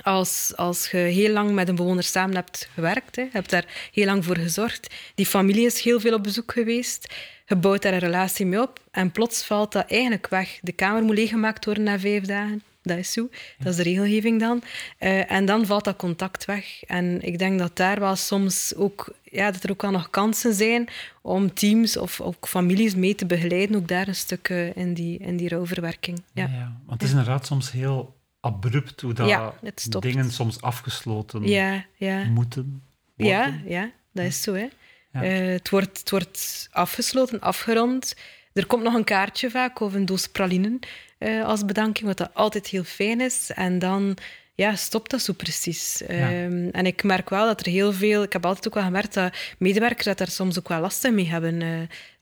als, 0.02 0.52
als 0.56 0.90
je 0.90 0.96
heel 0.96 1.32
lang 1.32 1.50
met 1.50 1.68
een 1.68 1.74
bewoner 1.74 2.02
samen 2.02 2.34
hebt 2.34 2.68
gewerkt, 2.74 3.16
hè, 3.16 3.24
hebt 3.30 3.50
daar 3.50 3.90
heel 3.92 4.06
lang 4.06 4.24
voor 4.24 4.36
gezorgd, 4.36 4.94
die 5.14 5.26
familie 5.26 5.66
is 5.66 5.80
heel 5.80 6.00
veel 6.00 6.14
op 6.14 6.22
bezoek 6.22 6.52
geweest, 6.52 7.14
je 7.46 7.56
bouwt 7.56 7.82
daar 7.82 7.92
een 7.92 7.98
relatie 7.98 8.46
mee 8.46 8.60
op 8.60 8.80
en 8.90 9.10
plots 9.10 9.44
valt 9.44 9.72
dat 9.72 9.90
eigenlijk 9.90 10.28
weg. 10.28 10.58
De 10.62 10.72
kamer 10.72 11.02
moet 11.02 11.16
leeggemaakt 11.16 11.64
worden 11.64 11.82
na 11.82 11.98
vijf 11.98 12.24
dagen. 12.24 12.62
Dat 12.82 12.98
is 12.98 13.12
zo. 13.12 13.28
Dat 13.58 13.66
is 13.66 13.76
de 13.76 13.82
regelgeving 13.82 14.40
dan. 14.40 14.62
Eh, 14.98 15.32
en 15.32 15.44
dan 15.44 15.66
valt 15.66 15.84
dat 15.84 15.96
contact 15.96 16.44
weg. 16.44 16.84
En 16.84 17.22
ik 17.22 17.38
denk 17.38 17.58
dat 17.58 17.76
daar 17.76 18.00
wel 18.00 18.16
soms 18.16 18.74
ook, 18.76 19.14
ja, 19.22 19.50
dat 19.50 19.62
er 19.62 19.70
ook 19.70 19.82
wel 19.82 19.90
nog 19.90 20.10
kansen 20.10 20.54
zijn 20.54 20.88
om 21.22 21.54
teams 21.54 21.96
of 21.96 22.20
ook 22.20 22.48
families 22.48 22.94
mee 22.94 23.14
te 23.14 23.26
begeleiden, 23.26 23.76
ook 23.76 23.88
daar 23.88 24.08
een 24.08 24.14
stuk 24.14 24.48
eh, 24.48 24.76
in, 24.76 24.94
die, 24.94 25.18
in 25.18 25.36
die 25.36 25.48
rouwverwerking. 25.48 26.22
Ja. 26.32 26.42
Ja. 26.42 26.72
Want 26.86 27.00
het 27.00 27.02
is 27.02 27.10
inderdaad 27.10 27.46
soms 27.46 27.72
heel 27.72 28.14
abrupt 28.40 29.00
hoe 29.00 29.12
dat 29.12 29.28
Ja, 29.28 29.54
dingen 29.98 30.30
soms 30.30 30.60
afgesloten 30.62 31.48
Ja, 31.48 31.84
ja. 31.96 32.24
moeten 32.24 32.82
worden. 33.16 33.36
Ja, 33.36 33.60
ja, 33.64 33.90
dat 34.12 34.24
is 34.24 34.42
zo. 34.42 34.54
Hè. 34.54 34.66
Eh, 35.12 35.52
het, 35.52 35.68
wordt, 35.70 35.98
het 35.98 36.10
wordt 36.10 36.68
afgesloten, 36.70 37.40
afgerond. 37.40 38.14
Er 38.52 38.66
komt 38.66 38.82
nog 38.82 38.94
een 38.94 39.04
kaartje 39.04 39.50
vaak 39.50 39.80
of 39.80 39.94
een 39.94 40.06
doos 40.06 40.26
pralinen 40.28 40.78
eh, 41.18 41.44
als 41.44 41.64
bedanking, 41.64 42.06
wat 42.06 42.16
dat 42.16 42.30
altijd 42.34 42.66
heel 42.66 42.84
fijn 42.84 43.20
is. 43.20 43.50
En 43.54 43.78
dan 43.78 44.16
ja, 44.54 44.74
stopt 44.76 45.10
dat 45.10 45.20
zo 45.22 45.32
precies. 45.32 46.02
Ehm, 46.02 46.68
en 46.72 46.86
ik 46.86 47.02
merk 47.02 47.28
wel 47.30 47.46
dat 47.46 47.60
er 47.60 47.72
heel 47.72 47.92
veel... 47.92 48.22
Ik 48.22 48.32
heb 48.32 48.46
altijd 48.46 48.66
ook 48.66 48.74
wel 48.74 48.82
gemerkt 48.82 49.14
dat 49.14 49.36
medewerkers 49.58 50.04
dat 50.04 50.18
daar 50.18 50.28
soms 50.28 50.58
ook 50.58 50.68
wel 50.68 50.80
last 50.80 51.10
mee 51.10 51.28
hebben. 51.28 51.62
eh, 51.62 51.68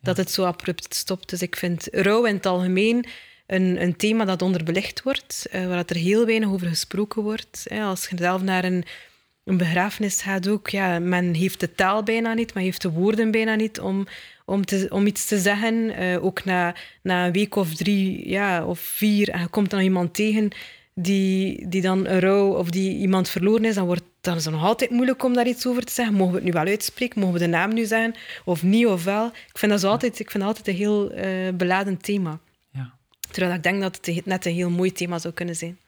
Dat 0.00 0.16
het 0.16 0.30
zo 0.30 0.44
abrupt 0.44 0.94
stopt. 0.94 1.28
Dus 1.28 1.42
ik 1.42 1.56
vind 1.56 1.88
rouw 1.92 2.24
in 2.24 2.34
het 2.34 2.46
algemeen 2.46 3.04
een, 3.48 3.82
een 3.82 3.96
thema 3.96 4.24
dat 4.24 4.42
onderbelicht 4.42 5.02
wordt, 5.02 5.46
eh, 5.50 5.66
waar 5.66 5.84
er 5.86 5.96
heel 5.96 6.26
weinig 6.26 6.48
over 6.48 6.66
gesproken 6.66 7.22
wordt. 7.22 7.66
Als 7.70 8.08
je 8.08 8.16
zelf 8.18 8.42
naar 8.42 8.64
een 8.64 8.84
een 9.48 9.56
begrafenis 9.56 10.22
gaat 10.22 10.48
ook, 10.48 10.68
ja, 10.68 10.98
men 10.98 11.34
heeft 11.34 11.60
de 11.60 11.74
taal 11.74 12.02
bijna 12.02 12.34
niet, 12.34 12.54
men 12.54 12.62
heeft 12.62 12.82
de 12.82 12.90
woorden 12.90 13.30
bijna 13.30 13.54
niet 13.54 13.80
om, 13.80 14.06
om, 14.44 14.64
te, 14.64 14.86
om 14.90 15.06
iets 15.06 15.26
te 15.26 15.38
zeggen. 15.38 15.90
Eh, 15.90 16.24
ook 16.24 16.44
na, 16.44 16.74
na 17.02 17.26
een 17.26 17.32
week 17.32 17.56
of 17.56 17.74
drie 17.74 18.28
ja, 18.28 18.64
of 18.64 18.78
vier, 18.78 19.28
en 19.28 19.40
je 19.40 19.48
komt 19.48 19.70
dan 19.70 19.80
iemand 19.80 20.14
tegen 20.14 20.50
die, 20.94 21.68
die 21.68 21.82
dan 21.82 22.06
een 22.06 22.20
rouw 22.20 22.54
of 22.54 22.70
die 22.70 22.96
iemand 22.96 23.28
verloren 23.28 23.64
is, 23.64 23.74
dan 23.74 23.86
wordt 23.86 24.02
dan 24.20 24.36
is 24.36 24.44
het 24.44 24.54
nog 24.54 24.64
altijd 24.64 24.90
moeilijk 24.90 25.24
om 25.24 25.34
daar 25.34 25.46
iets 25.46 25.66
over 25.66 25.84
te 25.84 25.92
zeggen. 25.92 26.14
Mogen 26.14 26.32
we 26.32 26.36
het 26.36 26.46
nu 26.46 26.52
wel 26.52 26.64
uitspreken? 26.64 27.20
Mogen 27.20 27.34
we 27.34 27.44
de 27.44 27.46
naam 27.46 27.74
nu 27.74 27.84
zeggen? 27.84 28.14
Of 28.44 28.62
niet 28.62 28.86
of 28.86 29.04
wel? 29.04 29.26
Ik 29.26 29.58
vind 29.58 29.72
dat, 29.72 29.84
altijd, 29.84 30.18
ik 30.18 30.30
vind 30.30 30.44
altijd 30.44 30.68
een 30.68 30.74
heel 30.74 31.10
eh, 31.10 31.54
beladen 31.54 31.96
thema. 31.96 32.38
Terwijl 33.30 33.54
ik 33.54 33.62
denk 33.62 33.80
dat 33.80 34.06
het 34.06 34.26
net 34.26 34.44
een 34.46 34.54
heel 34.54 34.70
mooi 34.70 34.92
thema 34.92 35.18
zou 35.18 35.34
kunnen 35.34 35.56
zijn. 35.56 35.78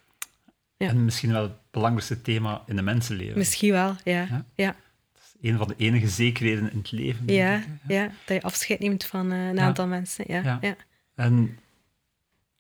Ja. 0.76 0.88
En 0.88 1.05
misschien 1.05 1.33
wel 1.33 1.42
het 1.42 1.53
belangrijkste 1.70 2.22
thema 2.22 2.62
in 2.66 2.76
de 2.76 2.83
mensenleven. 2.83 3.38
Misschien 3.38 3.72
wel, 3.72 3.96
ja. 4.05 4.26
Ja? 4.31 4.44
ja. 4.55 4.76
Dat 5.12 5.22
is 5.22 5.50
een 5.50 5.59
van 5.59 5.68
de 5.68 5.74
enige 5.76 6.09
zekerheden 6.09 6.72
in 6.72 6.79
het 6.79 6.92
leven. 6.92 7.26
Ja, 7.26 7.57
ik, 7.57 7.64
ja, 7.88 8.05
dat 8.05 8.37
je 8.37 8.42
afscheid 8.42 8.81
neemt 8.81 9.05
van 9.05 9.33
eh, 9.33 9.48
een 9.48 9.61
aantal 9.61 9.87
mensen. 9.87 10.24
Ja, 10.29 10.59
Ja. 10.61 10.76
En 11.14 11.59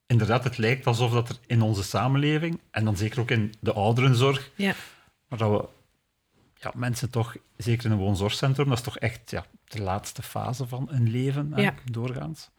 inderdaad, 0.06 0.44
het 0.44 0.58
lijkt 0.58 0.86
alsof 0.86 1.12
dat 1.12 1.28
er 1.28 1.38
in 1.46 1.62
onze 1.62 1.82
samenleving, 1.82 2.60
en 2.70 2.84
dan 2.84 2.96
zeker 2.96 3.20
ook 3.20 3.30
in 3.30 3.54
de 3.60 3.72
ouderenzorg, 3.72 4.50
Ja. 4.54 4.74
maar 5.28 5.38
dat 5.38 5.50
we 5.50 5.68
ja, 6.54 6.72
mensen 6.74 7.10
toch, 7.10 7.36
zeker 7.56 7.84
in 7.84 7.90
een 7.92 7.98
woonzorgcentrum, 7.98 8.68
dat 8.68 8.78
is 8.78 8.84
toch 8.84 8.98
echt 8.98 9.30
ja, 9.30 9.44
de 9.64 9.82
laatste 9.82 10.22
fase 10.22 10.66
van 10.68 10.88
een 10.90 11.10
leven, 11.10 11.52
hè, 11.54 11.70
doorgaans. 11.90 12.50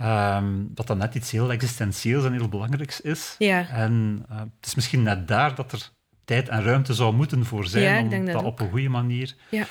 Ehm, 0.00 0.54
dat 0.68 0.86
dat 0.86 0.96
net 0.96 1.14
iets 1.14 1.30
heel 1.30 1.50
existentieels 1.52 2.24
en 2.24 2.32
heel 2.32 2.48
belangrijks 2.48 3.00
is. 3.00 3.34
Ja. 3.38 3.68
En 3.68 4.24
eh, 4.28 4.38
het 4.38 4.66
is 4.66 4.74
misschien 4.74 5.02
net 5.02 5.28
daar 5.28 5.54
dat 5.54 5.72
er 5.72 5.90
tijd 6.24 6.48
en 6.48 6.62
ruimte 6.62 6.94
zou 6.94 7.14
moeten 7.14 7.44
voor 7.44 7.66
zijn 7.66 8.08
Ja, 8.10 8.18
om 8.18 8.24
dat 8.26 8.42
op 8.44 8.60
een 8.60 8.70
goede 8.70 8.88
manier 8.88 9.34
Ja. 9.50 9.66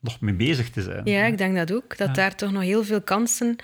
nog 0.00 0.20
mee 0.20 0.34
bezig 0.34 0.70
te 0.70 0.82
zijn. 0.82 1.00
Ja, 1.04 1.24
ik 1.24 1.38
denk 1.38 1.56
dat 1.56 1.72
ook. 1.72 1.96
Dat 1.96 2.14
daar 2.14 2.34
toch 2.34 2.52
nog 2.52 2.62
heel 2.62 2.84
veel 2.84 3.02
kansen 3.02 3.56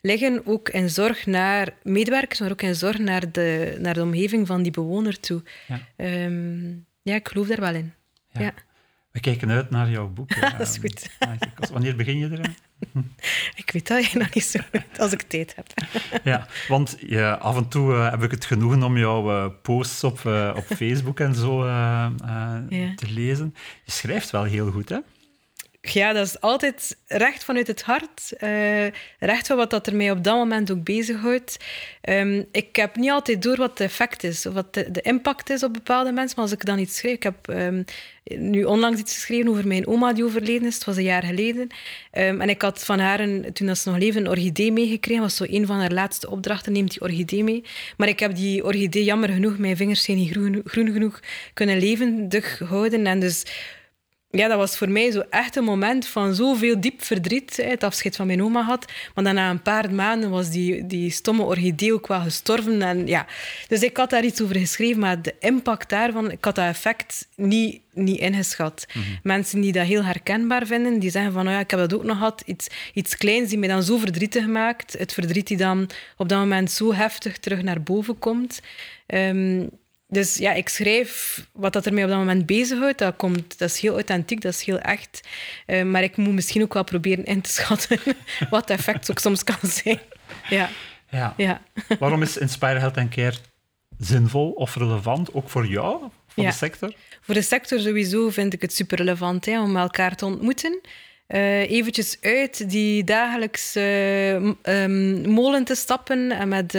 liggen, 0.00 0.46
ook 0.46 0.68
in 0.68 0.90
zorg 0.90 1.26
naar 1.26 1.68
medewerkers, 1.82 2.40
maar 2.40 2.50
ook 2.50 2.62
in 2.62 2.74
zorg 2.74 2.98
naar 2.98 3.32
de, 3.32 3.76
naar 3.80 3.94
de 3.94 4.02
omgeving 4.02 4.46
van 4.46 4.62
die 4.62 4.72
bewoner 4.72 5.20
toe. 5.20 5.42
Ja. 5.68 5.80
Ehm, 5.96 6.68
ja, 7.02 7.14
ik 7.14 7.28
geloof 7.28 7.46
daar 7.46 7.60
wel 7.60 7.74
in. 7.74 7.92
Ja. 8.32 8.52
We 9.12 9.20
kijken 9.20 9.50
uit 9.50 9.70
naar 9.70 9.90
jouw 9.90 10.08
boek. 10.08 10.40
Dat 10.58 10.60
is 10.68 10.78
goed. 10.78 11.10
ja, 11.18 11.36
Wanneer 11.72 11.96
begin 11.96 12.18
je 12.18 12.30
eraan? 12.30 12.54
Ik 13.54 13.70
weet 13.70 13.86
dat 13.88 13.96
eigenlijk 13.96 14.24
nog 14.26 14.34
niet 14.34 14.44
zo 14.44 14.60
goed, 14.70 14.98
als 14.98 15.12
ik 15.12 15.22
tijd 15.22 15.56
heb. 15.56 15.66
Ja, 16.24 16.46
want 16.68 16.96
ja, 17.00 17.32
af 17.32 17.56
en 17.56 17.68
toe 17.68 17.94
eh, 17.94 18.10
heb 18.10 18.22
ik 18.22 18.30
het 18.30 18.44
genoegen 18.44 18.82
om 18.82 18.98
jouw 18.98 19.30
eh, 19.30 19.52
posts 19.62 20.04
op, 20.04 20.26
eh, 20.26 20.52
op 20.56 20.64
Facebook 20.64 21.20
en 21.20 21.34
zo 21.34 21.66
Ja. 21.66 22.12
te 22.68 23.06
lezen. 23.08 23.54
Je 23.84 23.92
schrijft 23.92 24.30
wel 24.30 24.44
heel 24.44 24.70
goed, 24.70 24.88
hè? 24.88 24.98
Ja, 25.82 26.12
dat 26.12 26.26
is 26.26 26.40
altijd 26.40 26.96
recht 27.06 27.44
vanuit 27.44 27.66
het 27.66 27.82
hart. 27.82 28.32
eh, 28.38 28.86
recht 29.18 29.46
van 29.46 29.56
wat 29.56 29.70
dat 29.70 29.86
er 29.86 29.96
mij 29.96 30.10
op 30.10 30.24
dat 30.24 30.36
moment 30.36 30.70
ook 30.70 30.84
bezighoudt. 30.84 31.56
Ehm 32.00 32.42
ik 32.52 32.76
heb 32.76 32.96
niet 32.96 33.10
altijd 33.10 33.42
door 33.42 33.56
wat 33.56 33.70
het 33.70 33.80
effect 33.80 34.24
is, 34.24 34.46
of 34.46 34.54
wat 34.54 34.74
de, 34.74 34.90
de 34.90 35.00
impact 35.00 35.50
is 35.50 35.62
op 35.62 35.72
bepaalde 35.72 36.12
mensen. 36.12 36.34
Maar 36.36 36.44
als 36.44 36.54
ik 36.54 36.64
dan 36.64 36.78
iets 36.78 36.96
schrijf... 36.96 37.14
Ik 37.14 37.22
heb 37.22 37.48
ehm, 37.48 37.82
nu 38.24 38.64
onlangs 38.64 39.00
iets 39.00 39.14
geschreven 39.14 39.48
over 39.48 39.66
mijn 39.66 39.86
oma 39.86 40.12
die 40.12 40.24
overleden 40.24 40.66
is. 40.68 40.74
Het 40.74 40.84
was 40.84 40.96
een 40.96 41.02
jaar 41.02 41.22
geleden. 41.22 41.68
Ehm, 42.10 42.40
en 42.40 42.48
ik 42.48 42.62
had 42.62 42.84
van 42.84 42.98
haar, 42.98 43.20
een, 43.20 43.52
toen 43.52 43.66
dat 43.66 43.78
ze 43.78 43.88
nog 43.90 43.98
leefde, 43.98 44.20
een 44.20 44.28
orchidee 44.28 44.72
meegekregen. 44.72 45.22
Dat 45.22 45.38
was 45.38 45.48
zo 45.48 45.54
een 45.56 45.66
van 45.66 45.78
haar 45.78 45.92
laatste 45.92 46.30
opdrachten, 46.30 46.72
neemt 46.72 46.90
die 46.90 47.00
orchidee 47.00 47.44
mee. 47.44 47.64
Maar 47.96 48.08
ik 48.08 48.20
heb 48.20 48.34
die 48.34 48.64
orchidee, 48.64 49.04
jammer 49.04 49.28
genoeg, 49.28 49.58
mijn 49.58 49.76
vingers 49.76 50.02
zijn 50.02 50.16
niet 50.16 50.30
groen, 50.30 50.60
groen 50.64 50.92
genoeg, 50.92 51.20
kunnen 51.54 51.78
levendig 51.78 52.58
houden. 52.58 53.06
En 53.06 53.20
dus 53.20 53.44
ja, 54.32 54.48
dat 54.48 54.58
was 54.58 54.76
voor 54.76 54.90
mij 54.90 55.10
zo 55.10 55.22
echt 55.30 55.56
een 55.56 55.64
moment 55.64 56.06
van 56.06 56.34
zoveel 56.34 56.80
diep 56.80 57.02
verdriet. 57.02 57.56
Het 57.56 57.82
afscheid 57.82 58.16
van 58.16 58.26
mijn 58.26 58.42
oma 58.42 58.62
had. 58.62 58.92
Maar 59.14 59.24
dan 59.24 59.34
na 59.34 59.50
een 59.50 59.62
paar 59.62 59.94
maanden 59.94 60.30
was 60.30 60.50
die, 60.50 60.86
die 60.86 61.10
stomme 61.10 61.42
orchidee 61.42 61.92
ook 61.92 62.06
wel 62.06 62.20
gestorven. 62.20 62.82
En 62.82 63.06
ja, 63.06 63.26
dus 63.68 63.82
ik 63.82 63.96
had 63.96 64.10
daar 64.10 64.24
iets 64.24 64.42
over 64.42 64.56
geschreven, 64.56 65.00
maar 65.00 65.22
de 65.22 65.34
impact 65.38 65.88
daarvan, 65.88 66.30
ik 66.30 66.44
had 66.44 66.54
dat 66.54 66.64
effect 66.64 67.28
niet, 67.36 67.80
niet 67.92 68.18
ingeschat. 68.18 68.86
Mensen 69.22 69.60
die 69.60 69.72
dat 69.72 69.86
heel 69.86 70.04
herkenbaar 70.04 70.66
vinden, 70.66 70.98
die 70.98 71.10
zeggen 71.10 71.32
van, 71.32 71.46
oh 71.46 71.52
ja, 71.52 71.58
ik 71.58 71.70
heb 71.70 71.80
dat 71.80 71.94
ook 71.94 72.04
nog 72.04 72.16
gehad. 72.16 72.42
Iets, 72.46 72.68
iets 72.94 73.16
kleins 73.16 73.48
die 73.48 73.58
mij 73.58 73.68
dan 73.68 73.82
zo 73.82 73.96
verdrietig 73.96 74.46
maakt. 74.46 74.98
Het 74.98 75.12
verdriet 75.12 75.46
die 75.46 75.56
dan 75.56 75.90
op 76.16 76.28
dat 76.28 76.38
moment 76.38 76.70
zo 76.70 76.94
heftig 76.94 77.38
terug 77.38 77.62
naar 77.62 77.82
boven 77.82 78.18
komt. 78.18 78.60
Ehm, 79.06 79.66
dus 80.10 80.36
ja, 80.36 80.52
ik 80.52 80.68
schrijf 80.68 81.46
wat 81.52 81.72
dat 81.72 81.86
er 81.86 81.92
mij 81.94 82.02
op 82.04 82.08
dat 82.10 82.18
moment 82.18 82.46
bezighoudt. 82.46 82.98
Dat, 82.98 83.16
komt, 83.16 83.58
dat 83.58 83.70
is 83.70 83.80
heel 83.80 83.92
authentiek, 83.94 84.40
dat 84.40 84.52
is 84.52 84.64
heel 84.64 84.78
echt. 84.78 85.20
Eh, 85.66 85.82
maar 85.82 86.02
ik 86.02 86.16
moet 86.16 86.34
misschien 86.34 86.62
ook 86.62 86.74
wel 86.74 86.84
proberen 86.84 87.24
in 87.24 87.40
te 87.40 87.50
schatten 87.50 87.98
wat 88.50 88.68
het 88.68 88.78
effect 88.78 89.10
ook 89.10 89.18
soms 89.18 89.44
kan 89.44 89.56
zijn. 89.70 90.00
Ja, 90.48 90.68
Ja. 91.10 91.34
ja. 91.36 91.60
Waarom 91.98 92.22
is 92.22 92.36
Inspire 92.36 92.78
Health 92.78 92.96
and 92.96 93.14
Care 93.14 93.36
zinvol 93.98 94.50
of 94.50 94.74
relevant, 94.76 95.34
ook 95.34 95.48
voor 95.50 95.66
jou, 95.66 96.00
voor 96.26 96.44
Ja. 96.44 96.50
de 96.50 96.56
sector? 96.56 96.92
Voor 97.20 97.34
de 97.34 97.42
sector 97.42 97.80
sowieso 97.80 98.30
vind 98.30 98.52
ik 98.52 98.60
het 98.62 98.74
super 98.74 98.96
relevant 98.98 99.44
hè, 99.46 99.60
om 99.62 99.76
elkaar 99.76 100.16
te 100.16 100.24
ontmoeten. 100.24 100.80
Eh 101.30 101.70
eventjes 101.70 102.16
uit 102.20 102.70
die 102.70 103.04
dagelijkse 103.04 103.80
eh, 103.80 104.82
ehm, 104.82 105.30
molen 105.30 105.64
te 105.64 105.74
stappen 105.74 106.30
en 106.30 106.48
met 106.48 106.72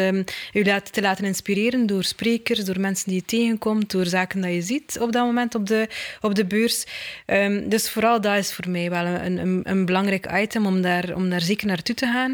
je 0.52 0.66
laat- 0.66 0.94
te 0.94 1.02
laten 1.02 1.26
inspireren 1.26 1.86
door 1.86 2.04
sprekers, 2.04 2.66
door 2.66 2.80
mensen 2.80 3.10
die 3.10 3.16
je 3.16 3.26
tegenkomt, 3.26 3.92
door 3.92 4.06
zaken 4.06 4.42
die 4.42 4.54
je 4.54 4.62
ziet 4.62 4.98
op 5.00 5.12
dat 5.12 5.26
moment 5.26 5.56
op 5.56 5.68
de, 5.68 5.88
op 6.22 6.36
de 6.36 6.46
beurs. 6.46 6.86
Ehm, 7.26 7.70
dus 7.70 7.90
vooral 7.90 8.22
dat 8.22 8.38
is 8.38 8.54
voor 8.54 8.70
mij 8.70 8.90
wel 8.90 9.06
een, 9.06 9.38
een, 9.38 9.62
een 9.64 9.86
belangrijk 9.86 10.32
item 10.32 10.66
om 10.66 10.82
daar, 10.82 11.16
om 11.16 11.30
daar 11.30 11.42
zeker 11.42 11.68
naartoe 11.68 11.96
te 11.96 12.06
gaan. 12.06 12.32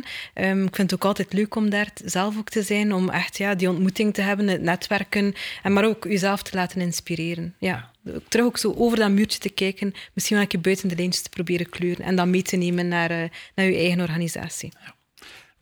Ik 0.65 0.75
vind 0.75 0.91
het 0.91 0.93
ook 0.93 1.05
altijd 1.05 1.33
leuk 1.33 1.55
om 1.55 1.69
daar 1.69 1.89
zelf 2.05 2.37
ook 2.37 2.49
te 2.49 2.61
zijn, 2.61 2.93
om 2.93 3.09
echt 3.09 3.37
ja, 3.37 3.55
die 3.55 3.69
ontmoeting 3.69 4.13
te 4.13 4.21
hebben, 4.21 4.47
het 4.47 4.61
netwerken, 4.61 5.33
en 5.63 5.73
maar 5.73 5.85
ook 5.85 6.03
jezelf 6.03 6.43
te 6.43 6.55
laten 6.55 6.81
inspireren. 6.81 7.55
Ja. 7.59 7.89
Terug 8.27 8.45
ook 8.45 8.57
zo 8.57 8.73
over 8.77 8.97
dat 8.97 9.11
muurtje 9.11 9.39
te 9.39 9.49
kijken, 9.49 9.93
misschien 10.13 10.35
wel 10.35 10.45
een 10.45 10.51
keer 10.51 10.61
buiten 10.61 10.87
de 10.89 10.95
lijntjes 10.95 11.23
te 11.23 11.29
proberen 11.29 11.69
kleuren 11.69 12.05
en 12.05 12.15
dat 12.15 12.27
mee 12.27 12.41
te 12.41 12.55
nemen 12.55 12.87
naar, 12.87 13.09
eh, 13.09 13.29
naar 13.55 13.65
je 13.65 13.75
eigen 13.77 13.99
organisatie. 14.01 14.71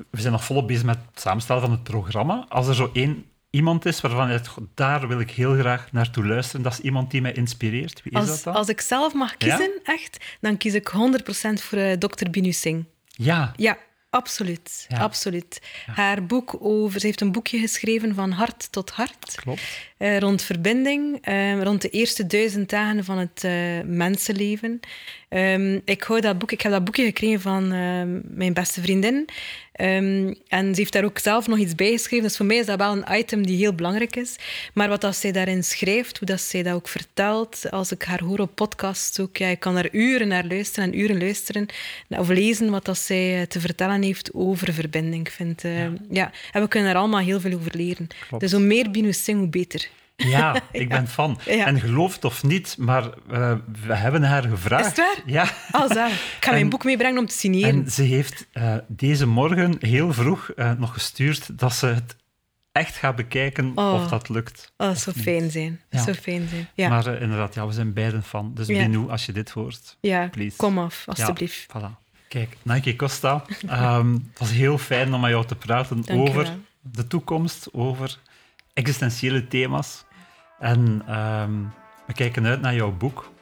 We 0.09 0.21
zijn 0.21 0.33
nog 0.33 0.43
volop 0.43 0.67
bezig 0.67 0.83
met 0.83 0.97
het 1.11 1.19
samenstellen 1.19 1.61
van 1.61 1.71
het 1.71 1.83
programma. 1.83 2.45
Als 2.49 2.67
er 2.67 2.75
zo 2.75 2.89
één 2.93 3.25
iemand 3.49 3.85
is 3.85 4.01
waarvan 4.01 4.27
je 4.27 4.33
zegt, 4.33 4.47
"Goh, 4.47 4.63
daar 4.73 5.07
wil 5.07 5.19
ik 5.19 5.31
heel 5.31 5.53
graag 5.53 5.91
naartoe 5.91 6.25
luisteren, 6.25 6.61
dat 6.61 6.73
is 6.73 6.79
iemand 6.79 7.11
die 7.11 7.21
mij 7.21 7.31
inspireert. 7.33 8.03
Wie 8.03 8.13
is 8.13 8.19
Als, 8.19 8.27
dat 8.27 8.43
dan? 8.43 8.53
als 8.53 8.67
ik 8.69 8.81
zelf 8.81 9.13
mag 9.13 9.37
kiezen, 9.37 9.71
echt, 9.83 10.25
dan 10.41 10.57
kies 10.57 10.73
ik 10.73 10.87
100% 10.87 11.61
voor 11.61 11.77
eh, 11.77 11.97
Dr. 11.97 12.29
Binu 12.29 12.51
Singh. 12.51 12.85
Ja, 13.05 13.53
Ja, 13.55 13.77
absoluut. 14.15 14.85
Ja. 14.89 14.97
absoluut. 14.97 15.61
Haar 15.85 16.25
boek 16.25 16.57
over... 16.59 16.99
Ze 16.99 17.05
heeft 17.05 17.21
een 17.21 17.31
boekje 17.31 17.59
geschreven 17.59 18.15
van 18.15 18.31
hart 18.31 18.71
tot 18.71 18.89
hart. 18.89 19.35
klopt. 19.35 19.61
eh, 19.97 20.17
rond 20.17 20.41
verbinding, 20.41 21.17
eh, 21.21 21.61
rond 21.61 21.81
de 21.81 21.89
eerste 21.89 22.25
duizend 22.25 22.69
dagen 22.69 23.03
van 23.03 23.17
het 23.17 23.43
eh, 23.43 23.51
mensenleven. 23.83 24.79
Ehm, 25.29 25.79
ik, 25.85 26.03
hou 26.03 26.21
dat 26.21 26.37
boek, 26.37 26.51
ik 26.51 26.61
heb 26.61 26.71
dat 26.71 26.83
boekje 26.83 27.05
gekregen 27.05 27.41
van 27.41 27.71
ehm, 27.71 28.19
mijn 28.23 28.53
beste 28.53 28.81
vriendin. 28.81 29.29
Ehm, 29.71 30.33
en 30.47 30.75
ze 30.75 30.81
heeft 30.81 30.93
daar 30.93 31.03
ook 31.03 31.19
zelf 31.19 31.47
nog 31.47 31.57
iets 31.57 31.75
bij 31.75 31.91
geschreven. 31.91 32.27
Dus 32.27 32.37
voor 32.37 32.45
mij 32.45 32.57
is 32.57 32.65
dat 32.65 32.77
wel 32.77 32.91
een 32.91 33.17
item 33.17 33.45
die 33.45 33.57
heel 33.57 33.73
belangrijk 33.73 34.15
is. 34.15 34.35
Maar 34.73 34.89
wat 34.89 35.01
dat 35.01 35.15
zij 35.15 35.31
daarin 35.31 35.63
schrijft, 35.63 36.17
hoe 36.17 36.27
dat 36.27 36.41
zij 36.41 36.63
dat 36.63 36.73
ook 36.73 36.87
vertelt, 36.87 37.71
als 37.71 37.91
ik 37.91 38.03
haar 38.03 38.23
hoor 38.23 38.39
op 38.39 38.55
podcasts 38.55 39.19
ook, 39.19 39.37
ja, 39.37 39.47
ik 39.47 39.59
kan 39.59 39.75
daar 39.75 39.89
uren 39.91 40.27
naar 40.27 40.45
luisteren 40.45 40.91
en 40.91 40.99
uren 40.99 41.19
luisteren 41.19 41.65
of 42.09 42.27
lezen 42.27 42.69
wat 42.69 42.85
dat 42.85 42.97
zij 42.97 43.39
eh, 43.39 43.47
te 43.47 43.59
vertellen 43.59 44.01
heeft 44.01 44.33
over 44.33 44.73
verbinding. 44.73 45.31
Vind, 45.31 45.61
ja. 46.09 46.31
En 46.51 46.61
we 46.61 46.67
kunnen 46.67 46.89
er 46.89 46.95
allemaal 46.95 47.19
heel 47.19 47.39
veel 47.39 47.53
over 47.53 47.71
leren. 47.75 48.07
Klopt. 48.27 48.43
Dus 48.43 48.51
hoe 48.51 48.61
meer 48.61 48.91
Binu 48.91 49.13
Singh, 49.13 49.39
hoe 49.39 49.49
beter. 49.49 49.89
Ja, 50.35 50.61
ik 50.71 50.89
ben 50.89 51.07
fan. 51.07 51.39
Ja. 51.45 51.65
En 51.65 51.79
geloof 51.79 52.13
het 52.13 52.25
of 52.25 52.43
niet, 52.43 52.75
maar 52.79 53.03
eh, 53.29 53.53
we 53.85 53.93
hebben 53.95 54.23
haar 54.23 54.43
gevraagd. 54.43 54.97
Is 54.97 55.03
het 55.03 55.23
waar? 55.23 55.23
Ja. 55.25 55.45
Zalig. 55.87 56.13
Ik 56.37 56.45
ga 56.45 56.51
mijn 56.59 56.69
boek 56.69 56.83
meebrengen 56.83 57.19
om 57.19 57.25
te 57.25 57.37
signeren. 57.37 57.69
En 57.69 57.91
ze 57.91 58.01
heeft 58.01 58.47
eh, 58.51 58.75
deze 58.87 59.27
morgen 59.27 59.75
heel 59.79 60.13
vroeg 60.13 60.49
eh, 60.49 60.71
nog 60.71 60.93
gestuurd 60.93 61.59
dat 61.59 61.73
ze 61.73 61.85
het 61.85 62.15
echt 62.71 62.95
gaat 62.95 63.15
bekijken 63.15 63.71
Oh. 63.75 63.93
of 63.93 64.07
dat 64.07 64.29
lukt. 64.29 64.71
Oh, 64.77 64.87
dat 64.87 64.99
zou 64.99 65.15
fijn 65.19 65.51
zijn. 65.51 65.81
Ja. 65.89 66.03
zou 66.03 66.15
fijn 66.15 66.47
zijn. 66.49 66.69
Ja, 66.73 66.89
Maar 66.89 67.21
inderdaad, 67.21 67.53
ja, 67.55 67.67
we 67.67 67.73
zijn 67.73 67.93
beiden 67.93 68.23
fan. 68.23 68.51
Dus. 68.53 68.67
Binu, 68.67 69.09
als 69.09 69.25
je 69.25 69.31
dit 69.31 69.49
hoort, 69.49 69.97
ja. 69.99 70.27
please. 70.27 70.55
kom 70.57 70.77
af, 70.79 71.03
alstublieft. 71.07 71.67
Voilà. 71.77 72.03
Kijk, 72.27 72.57
Nike 72.61 72.95
Costa, 72.95 73.43
ehm, 73.67 74.13
het 74.13 74.39
was 74.39 74.51
heel 74.51 74.77
fijn 74.77 75.13
om 75.13 75.21
met 75.21 75.29
jou 75.29 75.45
te 75.45 75.55
praten 75.55 76.01
Dank 76.01 76.19
over 76.29 76.57
de 76.81 77.07
toekomst, 77.07 77.67
over 77.71 78.17
existentiële 78.75 79.47
thema's. 79.47 80.05
En 80.59 81.01
ehm, 81.07 81.51
we 82.05 82.13
kijken 82.13 82.45
uit 82.45 82.61
naar 82.61 82.75
jouw 82.75 82.91
boek. 82.91 83.33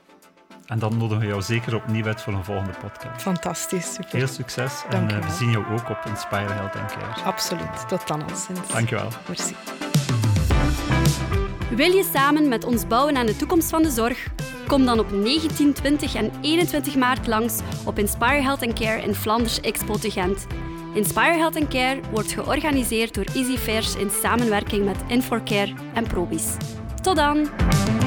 En 0.66 0.80
dan 0.80 0.98
nodigen 0.98 1.20
we 1.20 1.28
jou 1.28 1.42
zeker 1.42 1.76
opnieuw 1.76 2.06
uit 2.06 2.22
voor 2.22 2.34
een 2.34 2.44
volgende 2.44 2.74
podcast. 2.80 3.22
Fantastisch, 3.22 3.94
super. 3.94 4.10
Veel 4.10 4.28
succes 4.28 4.84
Dank 4.90 5.12
en 5.12 5.22
eh, 5.22 5.28
we 5.28 5.34
zien 5.34 5.52
jou 5.52 5.66
ook 5.72 5.90
op 5.90 5.98
Inspire 6.06 6.52
Health 6.52 6.76
and 6.76 6.92
Care. 6.92 7.24
Absoluut. 7.24 7.88
Tot 7.88 8.08
dan 8.08 8.24
al 8.24 8.36
sinds. 8.36 8.72
Dankjewel. 8.72 9.10
Merci. 9.28 9.56
Wil 11.76 11.92
je 11.92 12.10
samen 12.14 12.48
met 12.48 12.64
ons 12.64 12.88
bouwen 12.88 13.18
aan 13.18 13.26
de 13.26 13.36
toekomst 13.36 13.70
van 13.70 13.84
de 13.84 13.90
zorg? 13.90 14.28
Kom 14.68 14.86
dan 14.86 15.00
op 15.00 15.12
19, 15.12 15.74
20 15.74 16.16
en 16.16 16.32
21 16.42 16.96
maart 16.96 17.28
langs 17.28 17.60
op 17.86 18.00
Inspire 18.00 18.42
Health 18.42 18.74
Care 18.74 19.02
in 19.02 19.16
Flanders 19.16 19.62
Expo 19.62 19.98
te 19.98 20.12
Gent. 20.12 20.48
Inspire 20.94 21.38
Health 21.38 21.68
Care 21.68 22.00
wordt 22.12 22.32
georganiseerd 22.32 23.14
door 23.14 23.26
EasyFairs 23.34 23.96
in 23.96 24.10
samenwerking 24.10 24.86
met 24.86 24.98
Inforcare 25.08 25.74
en 25.94 26.08
Probis. 26.08 26.58
Tot 27.02 27.16
dan! 27.16 28.03